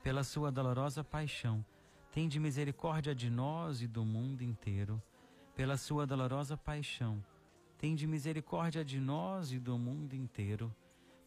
pela 0.00 0.22
sua 0.22 0.52
dolorosa 0.52 1.02
paixão 1.02 1.64
Tende 2.12 2.38
misericórdia 2.38 3.12
de 3.12 3.28
nós 3.28 3.82
e 3.82 3.88
do 3.88 4.04
mundo 4.04 4.42
inteiro, 4.42 5.02
pela 5.56 5.76
sua 5.76 6.06
dolorosa 6.06 6.56
paixão. 6.56 7.20
Tende 7.76 8.06
misericórdia 8.06 8.84
de 8.84 9.00
nós 9.00 9.50
e 9.50 9.58
do 9.58 9.76
mundo 9.76 10.14
inteiro, 10.14 10.72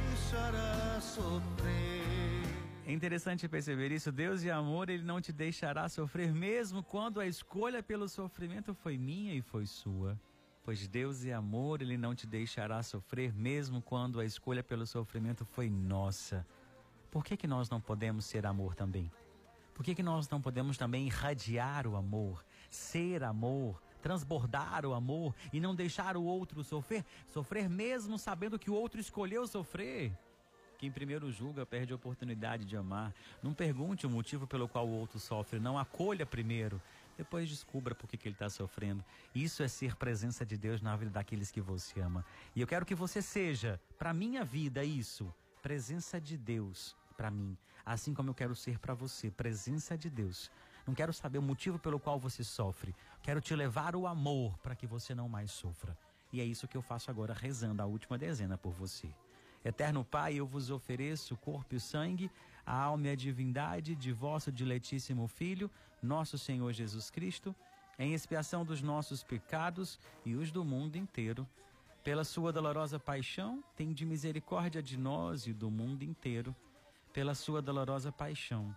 Deixará 0.00 1.00
sofrer. 1.00 2.42
É 2.86 2.92
interessante 2.92 3.48
perceber 3.48 3.92
isso. 3.92 4.10
Deus 4.10 4.42
e 4.42 4.50
amor, 4.50 4.88
ele 4.88 5.02
não 5.02 5.20
te 5.20 5.32
deixará 5.32 5.88
sofrer, 5.88 6.32
mesmo 6.32 6.82
quando 6.82 7.20
a 7.20 7.26
escolha 7.26 7.82
pelo 7.82 8.08
sofrimento 8.08 8.74
foi 8.74 8.96
minha 8.96 9.34
e 9.34 9.42
foi 9.42 9.66
sua 9.66 10.18
pois 10.68 10.86
Deus 10.86 11.24
é 11.24 11.32
amor, 11.32 11.80
Ele 11.80 11.96
não 11.96 12.14
te 12.14 12.26
deixará 12.26 12.82
sofrer, 12.82 13.32
mesmo 13.32 13.80
quando 13.80 14.20
a 14.20 14.24
escolha 14.26 14.62
pelo 14.62 14.86
sofrimento 14.86 15.42
foi 15.42 15.70
nossa. 15.70 16.46
Por 17.10 17.24
que, 17.24 17.38
que 17.38 17.46
nós 17.46 17.70
não 17.70 17.80
podemos 17.80 18.26
ser 18.26 18.44
amor 18.44 18.74
também? 18.74 19.10
Por 19.72 19.82
que, 19.82 19.94
que 19.94 20.02
nós 20.02 20.28
não 20.28 20.42
podemos 20.42 20.76
também 20.76 21.06
irradiar 21.06 21.86
o 21.86 21.96
amor, 21.96 22.44
ser 22.68 23.24
amor, 23.24 23.82
transbordar 23.98 24.86
o 24.86 24.94
amor 24.94 25.34
e 25.52 25.60
não 25.60 25.74
deixar 25.74 26.16
o 26.16 26.24
outro 26.24 26.62
sofrer, 26.64 27.04
sofrer 27.26 27.68
mesmo 27.68 28.18
sabendo 28.18 28.58
que 28.58 28.70
o 28.70 28.74
outro 28.74 29.00
escolheu 29.00 29.46
sofrer? 29.46 30.12
Quem 30.78 30.92
primeiro 30.92 31.30
julga 31.32 31.66
perde 31.66 31.92
a 31.92 31.96
oportunidade 31.96 32.64
de 32.64 32.76
amar. 32.76 33.12
Não 33.42 33.52
pergunte 33.52 34.06
o 34.06 34.10
motivo 34.10 34.46
pelo 34.46 34.68
qual 34.68 34.86
o 34.86 34.92
outro 34.92 35.18
sofre, 35.18 35.58
não 35.58 35.76
acolha 35.76 36.24
primeiro 36.24 36.80
depois 37.18 37.48
descubra 37.48 37.96
por 37.96 38.08
que, 38.08 38.16
ele 38.28 38.34
está 38.36 38.48
sofrendo. 38.48 39.04
Isso 39.34 39.64
é 39.64 39.68
ser 39.68 39.96
presença 39.96 40.46
de 40.46 40.56
Deus 40.56 40.80
na 40.80 40.94
vida 40.94 41.10
daqueles 41.10 41.50
que 41.50 41.60
você 41.60 42.00
ama. 42.00 42.24
E 42.54 42.60
eu 42.60 42.66
quero 42.66 42.86
que 42.86 42.94
você 42.94 43.20
seja, 43.20 43.80
para 43.98 44.14
minha 44.14 44.44
vida, 44.44 44.84
isso, 44.84 45.34
presença 45.60 46.20
de 46.20 46.36
Deus 46.36 46.96
para 47.16 47.28
mim, 47.28 47.58
assim 47.84 48.14
como 48.14 48.30
eu 48.30 48.34
quero 48.34 48.54
ser 48.54 48.78
para 48.78 48.94
você, 48.94 49.28
presença 49.32 49.98
de 49.98 50.08
Deus. 50.08 50.48
Não 50.88 50.94
quero 50.94 51.12
saber 51.12 51.38
o 51.38 51.42
motivo 51.42 51.78
pelo 51.78 52.00
qual 52.00 52.18
você 52.18 52.42
sofre. 52.42 52.94
Quero 53.22 53.40
te 53.40 53.54
levar 53.54 53.94
o 53.94 54.06
amor 54.06 54.58
para 54.58 54.74
que 54.74 54.86
você 54.86 55.14
não 55.14 55.28
mais 55.28 55.52
sofra. 55.52 55.96
E 56.32 56.40
é 56.40 56.44
isso 56.44 56.66
que 56.66 56.76
eu 56.76 56.82
faço 56.82 57.10
agora, 57.10 57.34
rezando 57.34 57.82
a 57.82 57.86
última 57.86 58.16
dezena 58.16 58.56
por 58.58 58.72
você. 58.72 59.08
Eterno 59.62 60.02
Pai, 60.02 60.34
eu 60.36 60.46
vos 60.46 60.70
ofereço 60.70 61.34
o 61.34 61.36
corpo 61.36 61.74
e 61.74 61.76
o 61.76 61.80
sangue 61.80 62.30
a 62.64 62.74
alma 62.74 63.06
e 63.06 63.10
a 63.10 63.14
divindade 63.14 63.94
de 63.94 64.12
vosso 64.12 64.52
diletíssimo 64.52 65.26
Filho, 65.26 65.70
nosso 66.02 66.36
Senhor 66.36 66.70
Jesus 66.72 67.10
Cristo, 67.10 67.54
em 67.98 68.12
expiação 68.12 68.62
dos 68.62 68.82
nossos 68.82 69.22
pecados 69.22 69.98
e 70.24 70.34
os 70.34 70.50
do 70.50 70.64
mundo 70.64 70.96
inteiro. 70.96 71.48
Pela 72.04 72.24
sua 72.24 72.52
dolorosa 72.52 72.98
paixão, 72.98 73.62
tem 73.74 73.92
de 73.92 74.04
misericórdia 74.04 74.82
de 74.82 74.98
nós 74.98 75.46
e 75.46 75.52
do 75.52 75.70
mundo 75.70 76.02
inteiro. 76.02 76.54
Pela 77.12 77.34
sua 77.34 77.62
dolorosa 77.62 78.12
paixão, 78.12 78.76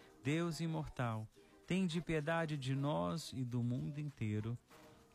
Deus 0.23 0.59
Imortal. 0.59 1.27
Tende 1.65 1.99
piedade 1.99 2.55
de 2.55 2.75
nós 2.75 3.31
e 3.33 3.43
do 3.43 3.63
mundo 3.63 3.99
inteiro. 3.99 4.57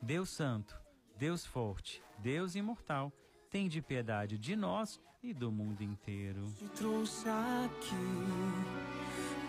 Deus 0.02 0.30
Santo, 0.30 0.76
Deus 1.16 1.46
Forte, 1.46 2.02
Deus 2.18 2.57
Imortal. 2.57 3.12
Tende 3.48 3.80
piedade 3.80 4.36
de 4.36 4.57
nós 4.57 5.00
e 5.22 5.32
do 5.32 5.52
mundo 5.52 5.82
inteiro. 5.82 6.44
Te 6.59 6.68
trouxe 6.70 7.28
aqui 7.28 7.94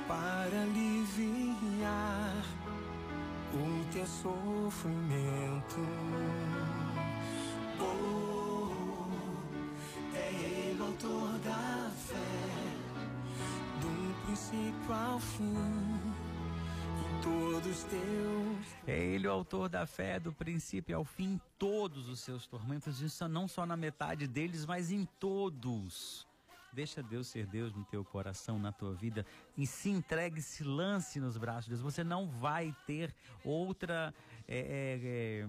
para 0.08 0.62
aliviar 0.62 2.43
o 3.53 3.91
teu 3.91 4.05
sofrimento. 4.05 5.78
Princípio 14.48 14.93
ao 14.93 15.20
fim. 15.20 15.54
É 18.86 18.98
Ele 18.98 19.28
o 19.28 19.32
autor 19.32 19.68
da 19.68 19.86
fé, 19.86 20.20
do 20.20 20.32
princípio 20.32 20.95
ao 20.95 21.04
fim, 21.04 21.39
todos 21.58 22.08
os 22.08 22.22
seus 22.22 22.48
tormentos, 22.48 23.02
isso 23.02 23.28
não 23.28 23.48
só 23.48 23.66
na 23.66 23.76
metade 23.76 24.26
deles, 24.26 24.66
mas 24.66 24.89
em 24.89 25.06
todos. 25.20 26.26
Deixa 26.72 27.04
Deus 27.04 27.28
ser 27.28 27.45
Deus 27.45 27.74
no 27.74 27.84
teu 27.86 28.06
coração, 28.06 28.58
na 28.58 28.72
tua 28.72 28.93
vida, 28.93 29.26
e 29.58 29.68
se 29.68 29.89
entregue, 29.89 30.41
se 30.41 30.64
lance 30.64 31.20
nos 31.20 31.38
braços 31.38 31.66
de 31.66 31.72
Deus. 31.72 31.82
Você 31.82 32.04
não 32.04 32.28
vai 32.28 32.74
ter 32.86 33.14
outra. 33.43 34.14
É, 34.48 34.60
é, 34.60 35.00
é, 35.04 35.48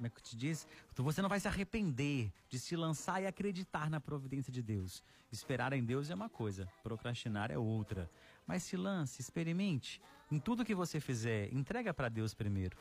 como 0.00 0.06
é 0.06 0.08
que 0.08 0.22
te 0.22 0.34
diz? 0.34 0.66
Você 0.94 1.20
não 1.20 1.28
vai 1.28 1.40
se 1.40 1.48
arrepender 1.48 2.32
de 2.48 2.58
se 2.58 2.74
lançar 2.74 3.22
e 3.22 3.26
acreditar 3.26 3.90
na 3.90 4.00
providência 4.00 4.50
de 4.50 4.62
Deus. 4.62 5.02
Esperar 5.30 5.72
em 5.72 5.84
Deus 5.84 6.10
é 6.10 6.14
uma 6.14 6.28
coisa, 6.28 6.66
procrastinar 6.82 7.50
é 7.50 7.58
outra. 7.58 8.10
Mas 8.50 8.64
se 8.64 8.76
lance, 8.76 9.20
experimente. 9.20 10.02
Em 10.28 10.40
tudo 10.40 10.64
que 10.64 10.74
você 10.74 10.98
fizer, 10.98 11.54
entrega 11.54 11.94
para 11.94 12.08
Deus 12.08 12.34
primeiro. 12.34 12.76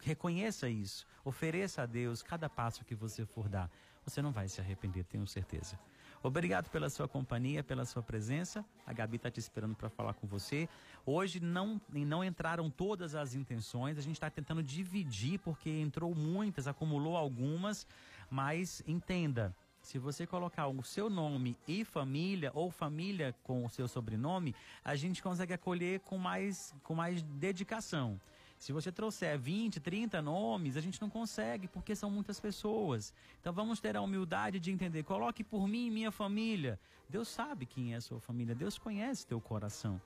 Reconheça 0.00 0.68
isso. 0.68 1.08
Ofereça 1.24 1.82
a 1.82 1.86
Deus 1.86 2.22
cada 2.22 2.48
passo 2.48 2.84
que 2.84 2.94
você 2.94 3.26
for 3.26 3.48
dar. 3.48 3.68
Você 4.04 4.22
não 4.22 4.30
vai 4.30 4.46
se 4.46 4.60
arrepender, 4.60 5.02
tenho 5.02 5.26
certeza. 5.26 5.76
Obrigado 6.22 6.70
pela 6.70 6.88
sua 6.88 7.08
companhia, 7.08 7.64
pela 7.64 7.84
sua 7.84 8.00
presença. 8.00 8.64
A 8.86 8.92
Gabi 8.92 9.16
está 9.16 9.28
te 9.28 9.40
esperando 9.40 9.74
para 9.74 9.90
falar 9.90 10.14
com 10.14 10.28
você. 10.28 10.68
Hoje 11.04 11.40
não, 11.40 11.80
não 11.88 12.22
entraram 12.22 12.70
todas 12.70 13.16
as 13.16 13.34
intenções, 13.34 13.98
a 13.98 14.02
gente 14.02 14.14
está 14.14 14.30
tentando 14.30 14.62
dividir 14.62 15.40
porque 15.40 15.68
entrou 15.68 16.14
muitas, 16.14 16.68
acumulou 16.68 17.16
algumas, 17.16 17.88
mas 18.30 18.84
entenda. 18.86 19.52
Se 19.82 19.98
você 19.98 20.26
colocar 20.26 20.68
o 20.68 20.82
seu 20.82 21.10
nome 21.10 21.56
e 21.66 21.84
família, 21.84 22.52
ou 22.54 22.70
família 22.70 23.34
com 23.42 23.64
o 23.64 23.68
seu 23.68 23.88
sobrenome, 23.88 24.54
a 24.84 24.94
gente 24.94 25.22
consegue 25.22 25.52
acolher 25.52 26.00
com 26.00 26.16
mais, 26.16 26.72
com 26.84 26.94
mais 26.94 27.20
dedicação. 27.22 28.18
Se 28.56 28.72
você 28.72 28.92
trouxer 28.92 29.36
20, 29.36 29.80
30 29.80 30.22
nomes, 30.22 30.76
a 30.76 30.80
gente 30.80 31.02
não 31.02 31.10
consegue, 31.10 31.66
porque 31.66 31.96
são 31.96 32.08
muitas 32.08 32.38
pessoas. 32.38 33.12
Então 33.40 33.52
vamos 33.52 33.80
ter 33.80 33.96
a 33.96 34.00
humildade 34.00 34.60
de 34.60 34.70
entender. 34.70 35.02
Coloque 35.02 35.42
por 35.42 35.66
mim 35.66 35.88
e 35.88 35.90
minha 35.90 36.12
família. 36.12 36.78
Deus 37.08 37.26
sabe 37.26 37.66
quem 37.66 37.92
é 37.92 37.96
a 37.96 38.00
sua 38.00 38.20
família, 38.20 38.54
Deus 38.54 38.78
conhece 38.78 39.26
teu 39.26 39.40
coração. 39.40 40.00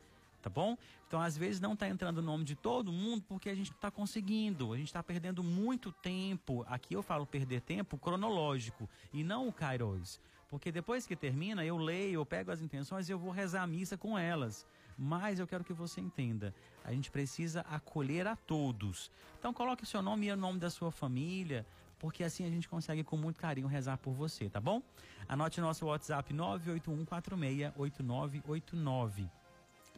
Tá 0.46 0.50
bom? 0.50 0.78
Então, 1.08 1.20
às 1.20 1.36
vezes, 1.36 1.60
não 1.60 1.72
está 1.72 1.88
entrando 1.88 2.18
o 2.18 2.22
nome 2.22 2.44
de 2.44 2.54
todo 2.54 2.92
mundo 2.92 3.24
porque 3.26 3.50
a 3.50 3.54
gente 3.56 3.70
não 3.70 3.78
está 3.78 3.90
conseguindo. 3.90 4.72
A 4.72 4.76
gente 4.76 4.86
está 4.86 5.02
perdendo 5.02 5.42
muito 5.42 5.90
tempo. 5.90 6.64
Aqui 6.68 6.94
eu 6.94 7.02
falo 7.02 7.26
perder 7.26 7.62
tempo 7.62 7.98
cronológico 7.98 8.88
e 9.12 9.24
não 9.24 9.48
o 9.48 9.52
Kairos. 9.52 10.20
Porque 10.48 10.70
depois 10.70 11.04
que 11.04 11.16
termina, 11.16 11.64
eu 11.64 11.76
leio, 11.76 12.20
eu 12.20 12.24
pego 12.24 12.52
as 12.52 12.60
intenções 12.60 13.08
e 13.08 13.12
eu 13.12 13.18
vou 13.18 13.32
rezar 13.32 13.64
a 13.64 13.66
missa 13.66 13.98
com 13.98 14.16
elas. 14.16 14.64
Mas 14.96 15.40
eu 15.40 15.48
quero 15.48 15.64
que 15.64 15.72
você 15.72 16.00
entenda, 16.00 16.54
a 16.84 16.92
gente 16.92 17.10
precisa 17.10 17.62
acolher 17.62 18.28
a 18.28 18.36
todos. 18.36 19.10
Então 19.36 19.52
coloque 19.52 19.82
o 19.82 19.86
seu 19.86 20.00
nome 20.00 20.28
e 20.28 20.30
o 20.30 20.36
nome 20.36 20.60
da 20.60 20.70
sua 20.70 20.92
família, 20.92 21.66
porque 21.98 22.22
assim 22.22 22.46
a 22.46 22.50
gente 22.50 22.68
consegue 22.68 23.02
com 23.02 23.16
muito 23.16 23.40
carinho 23.40 23.66
rezar 23.66 23.98
por 23.98 24.14
você, 24.14 24.48
tá 24.48 24.60
bom? 24.60 24.80
Anote 25.28 25.60
nosso 25.60 25.86
WhatsApp 25.86 26.32
981468989. 26.32 29.28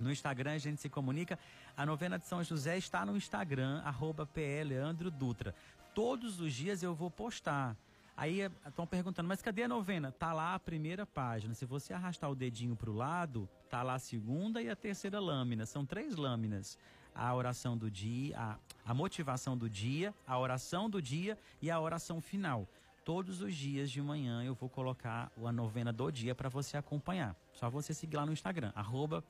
No 0.00 0.10
Instagram 0.10 0.52
a 0.52 0.58
gente 0.58 0.80
se 0.80 0.88
comunica. 0.88 1.38
A 1.76 1.84
novena 1.84 2.18
de 2.18 2.26
São 2.26 2.42
José 2.42 2.78
está 2.78 3.04
no 3.04 3.16
Instagram, 3.16 3.80
arroba 3.84 4.26
PE 4.26 4.64
Leandro 4.64 5.10
Dutra. 5.10 5.54
Todos 5.94 6.40
os 6.40 6.52
dias 6.52 6.82
eu 6.82 6.94
vou 6.94 7.10
postar. 7.10 7.76
Aí 8.16 8.40
estão 8.66 8.84
perguntando, 8.84 9.28
mas 9.28 9.40
cadê 9.40 9.62
a 9.62 9.68
novena? 9.68 10.10
Tá 10.10 10.32
lá 10.32 10.54
a 10.54 10.58
primeira 10.58 11.06
página. 11.06 11.54
Se 11.54 11.64
você 11.64 11.92
arrastar 11.92 12.28
o 12.28 12.34
dedinho 12.34 12.74
para 12.74 12.90
o 12.90 12.94
lado, 12.94 13.48
tá 13.70 13.80
lá 13.82 13.94
a 13.94 13.98
segunda 14.00 14.60
e 14.60 14.68
a 14.68 14.74
terceira 14.74 15.20
lâmina. 15.20 15.64
São 15.64 15.86
três 15.86 16.16
lâminas. 16.16 16.76
A 17.14 17.32
oração 17.34 17.76
do 17.76 17.88
dia, 17.90 18.36
a, 18.36 18.58
a 18.84 18.92
motivação 18.92 19.56
do 19.56 19.70
dia, 19.70 20.12
a 20.26 20.38
oração 20.38 20.90
do 20.90 21.00
dia 21.00 21.38
e 21.62 21.70
a 21.70 21.80
oração 21.80 22.20
final. 22.20 22.68
Todos 23.08 23.40
os 23.40 23.54
dias 23.56 23.90
de 23.90 24.02
manhã 24.02 24.44
eu 24.44 24.54
vou 24.54 24.68
colocar 24.68 25.32
a 25.42 25.50
novena 25.50 25.90
do 25.90 26.10
dia 26.10 26.34
para 26.34 26.50
você 26.50 26.76
acompanhar. 26.76 27.34
Só 27.54 27.70
você 27.70 27.94
seguir 27.94 28.18
lá 28.18 28.26
no 28.26 28.34
Instagram, 28.34 28.70
arroba 28.74 29.24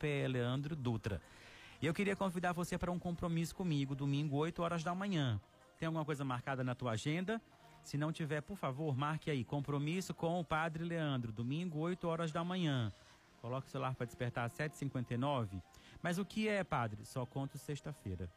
Dutra. 0.77 1.23
E 1.81 1.87
eu 1.87 1.95
queria 1.95 2.17
convidar 2.17 2.53
você 2.53 2.77
para 2.77 2.91
um 2.91 2.99
compromisso 2.99 3.55
comigo, 3.55 3.95
domingo, 3.95 4.35
8 4.35 4.61
horas 4.65 4.83
da 4.83 4.93
manhã. 4.97 5.41
Tem 5.79 5.87
alguma 5.87 6.05
coisa 6.05 6.25
marcada 6.25 6.65
na 6.65 6.75
tua 6.75 6.91
agenda? 6.91 7.41
Se 7.85 7.97
não 7.97 8.11
tiver, 8.11 8.41
por 8.41 8.57
favor, 8.57 8.97
marque 8.97 9.31
aí. 9.31 9.45
Compromisso 9.45 10.13
com 10.13 10.41
o 10.41 10.45
Padre 10.45 10.83
Leandro, 10.83 11.31
domingo, 11.31 11.79
8 11.79 12.09
horas 12.09 12.33
da 12.33 12.43
manhã. 12.43 12.93
Coloque 13.41 13.69
o 13.69 13.71
celular 13.71 13.95
para 13.95 14.07
despertar 14.07 14.45
às 14.45 14.53
7h59. 14.55 15.63
Mas 16.03 16.19
o 16.19 16.25
que 16.25 16.49
é, 16.49 16.65
Padre? 16.65 17.07
Só 17.07 17.25
conto 17.25 17.57
sexta-feira. 17.57 18.29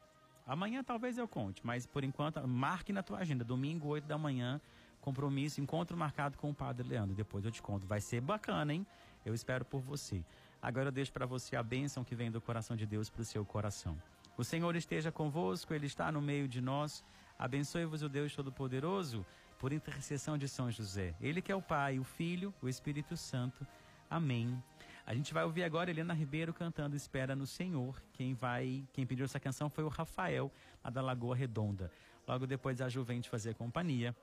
Amanhã 0.46 0.84
talvez 0.84 1.18
eu 1.18 1.28
conte, 1.28 1.66
mas 1.66 1.88
por 1.88 2.04
enquanto, 2.04 2.46
marque 2.48 2.94
na 2.94 3.02
tua 3.02 3.20
agenda, 3.20 3.44
domingo, 3.44 3.88
8 3.88 4.06
da 4.06 4.18
manhã, 4.18 4.62
compromisso, 5.02 5.60
encontro 5.60 5.98
marcado 5.98 6.38
com 6.38 6.50
o 6.50 6.54
Padre 6.54 6.88
Leandro. 6.88 7.16
Depois 7.16 7.44
eu 7.44 7.52
te 7.52 7.62
conto. 7.62 7.86
Vai 7.86 8.00
ser 8.00 8.22
bacana, 8.22 8.74
hein? 8.74 8.86
Eu 9.26 9.34
espero 9.34 9.66
por 9.66 9.82
você. 9.82 10.24
Agora 10.62 10.90
eu 10.90 10.92
deixo 10.92 11.12
para 11.12 11.26
você 11.26 11.56
a 11.56 11.64
bênção 11.64 12.04
que 12.04 12.16
vem 12.16 12.32
do 12.32 12.40
coração 12.40 12.76
de 12.78 12.86
Deus 12.86 13.10
para 13.10 13.22
o 13.22 13.26
seu 13.26 13.44
coração. 13.44 13.98
O 14.38 14.44
Senhor 14.44 14.76
esteja 14.76 15.12
convosco, 15.12 15.74
Ele 15.74 15.88
está 15.88 16.12
no 16.12 16.22
meio 16.22 16.48
de 16.48 16.62
nós. 16.62 17.04
Abençoe-vos 17.38 18.04
o 18.04 18.10
Deus 18.10 18.36
Todo-Poderoso, 18.36 19.26
por 19.60 19.74
intercessão 19.74 20.38
de 20.38 20.48
São 20.48 20.72
José. 20.72 21.16
Ele 21.20 21.42
que 21.42 21.52
é 21.52 21.56
o 21.56 21.62
Pai, 21.62 22.00
o 22.00 22.04
Filho, 22.04 22.54
o 22.62 22.70
Espírito 22.70 23.18
Santo. 23.18 23.66
Amém. 24.10 24.62
A 25.06 25.16
gente 25.16 25.34
vai 25.34 25.44
ouvir 25.44 25.64
agora 25.64 25.90
Helena 25.90 26.14
Ribeiro 26.14 26.54
cantando 26.54 26.96
Espera 26.96 27.36
no 27.36 27.48
Senhor. 27.48 28.02
Quem 28.14 28.34
vai, 28.34 28.84
quem 28.94 29.06
pediu 29.06 29.26
essa 29.26 29.40
canção 29.40 29.70
foi 29.70 29.84
o 29.84 29.88
Rafael, 29.88 30.52
lá 30.84 30.90
da 30.90 31.02
Lagoa 31.02 31.36
Redonda. 31.36 31.92
Logo 32.28 32.46
depois 32.46 32.82
a 32.82 32.88
Ju 32.88 33.04
vem 33.04 33.20
te 33.20 33.30
fazer 33.30 33.56
companhia. 33.56 34.16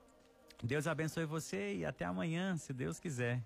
Deus 0.61 0.87
abençoe 0.87 1.25
você 1.25 1.75
e 1.75 1.85
até 1.85 2.05
amanhã, 2.05 2.57
se 2.57 2.73
Deus 2.73 2.99
quiser. 2.99 3.41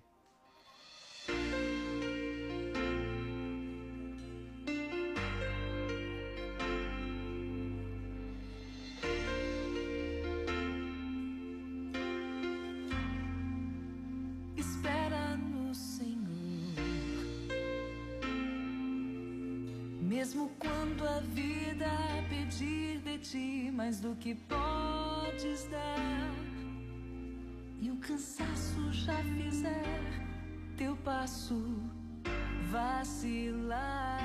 Mesmo 20.00 20.50
quando 20.58 21.06
a 21.06 21.20
vida 21.20 21.86
pedir 22.28 22.98
de 23.00 23.18
ti 23.18 23.70
mais 23.72 24.00
do 24.00 24.16
que 24.16 24.34
podes 24.34 25.64
dar, 25.70 26.23
e 27.80 27.90
o 27.90 27.96
cansaço 27.96 28.92
já 28.92 29.16
fizer 29.16 29.84
teu 30.76 30.96
passo 30.96 31.82
vacilar. 32.70 34.20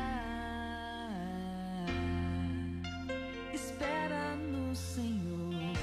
Espera 3.53 4.35
no 4.35 4.75
Senhor, 4.75 5.73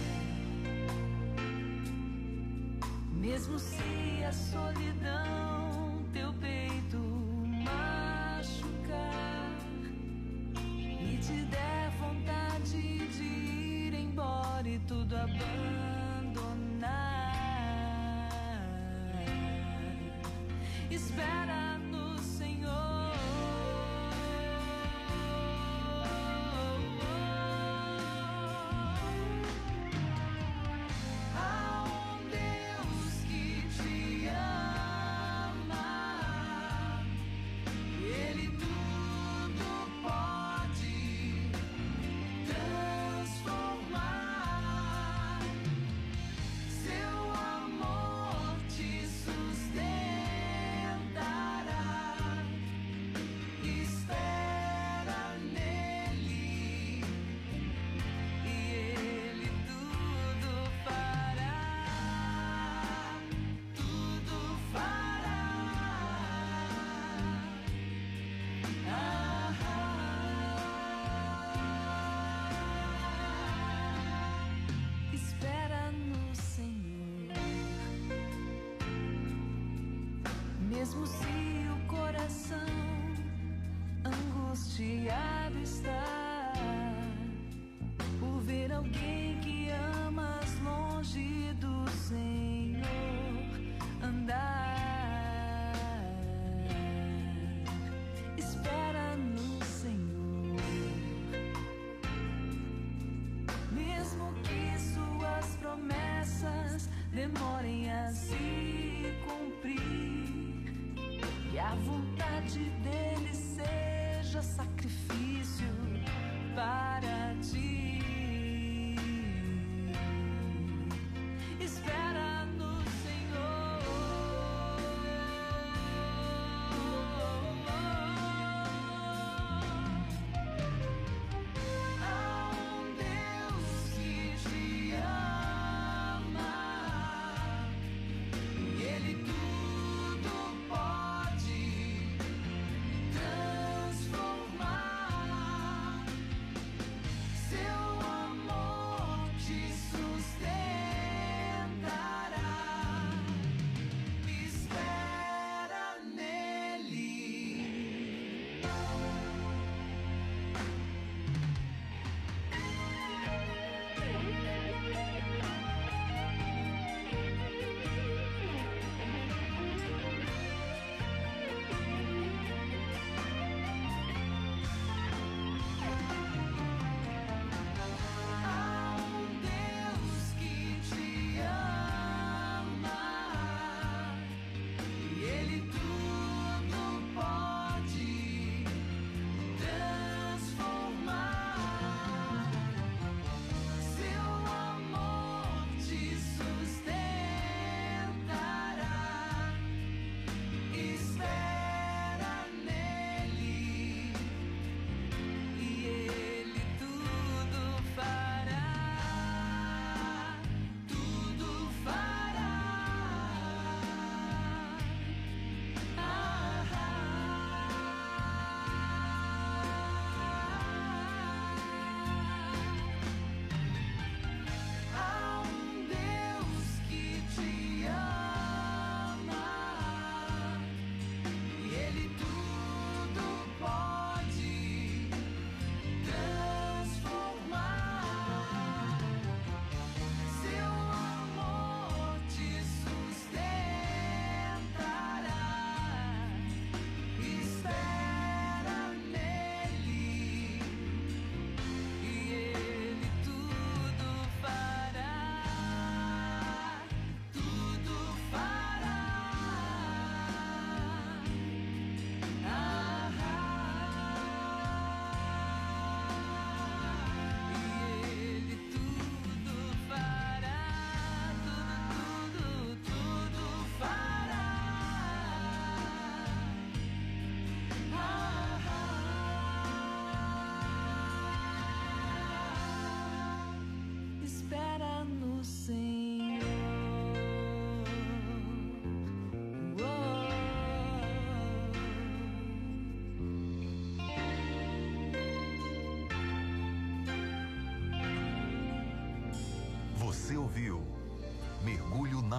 mesmo 3.13 3.59
se 3.59 4.25
a 4.27 4.33
solidão 4.33 5.36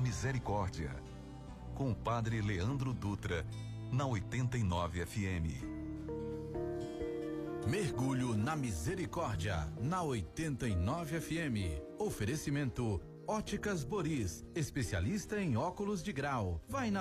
Misericórdia. 0.08 0.95
Com 1.76 1.91
o 1.91 1.95
Padre 1.95 2.41
Leandro 2.41 2.93
Dutra, 2.93 3.45
na 3.91 4.05
89 4.05 5.05
FM. 5.05 5.66
Mergulho 7.68 8.34
na 8.38 8.55
Misericórdia, 8.55 9.68
na 9.82 10.01
89 10.01 11.20
FM. 11.20 11.99
Oferecimento 11.99 13.01
Óticas 13.28 13.84
Boris, 13.84 14.45
especialista 14.55 15.41
em 15.41 15.58
óculos 15.58 16.01
de 16.01 16.14
grau. 16.14 16.64
Vai 16.70 16.89
na 16.89 16.95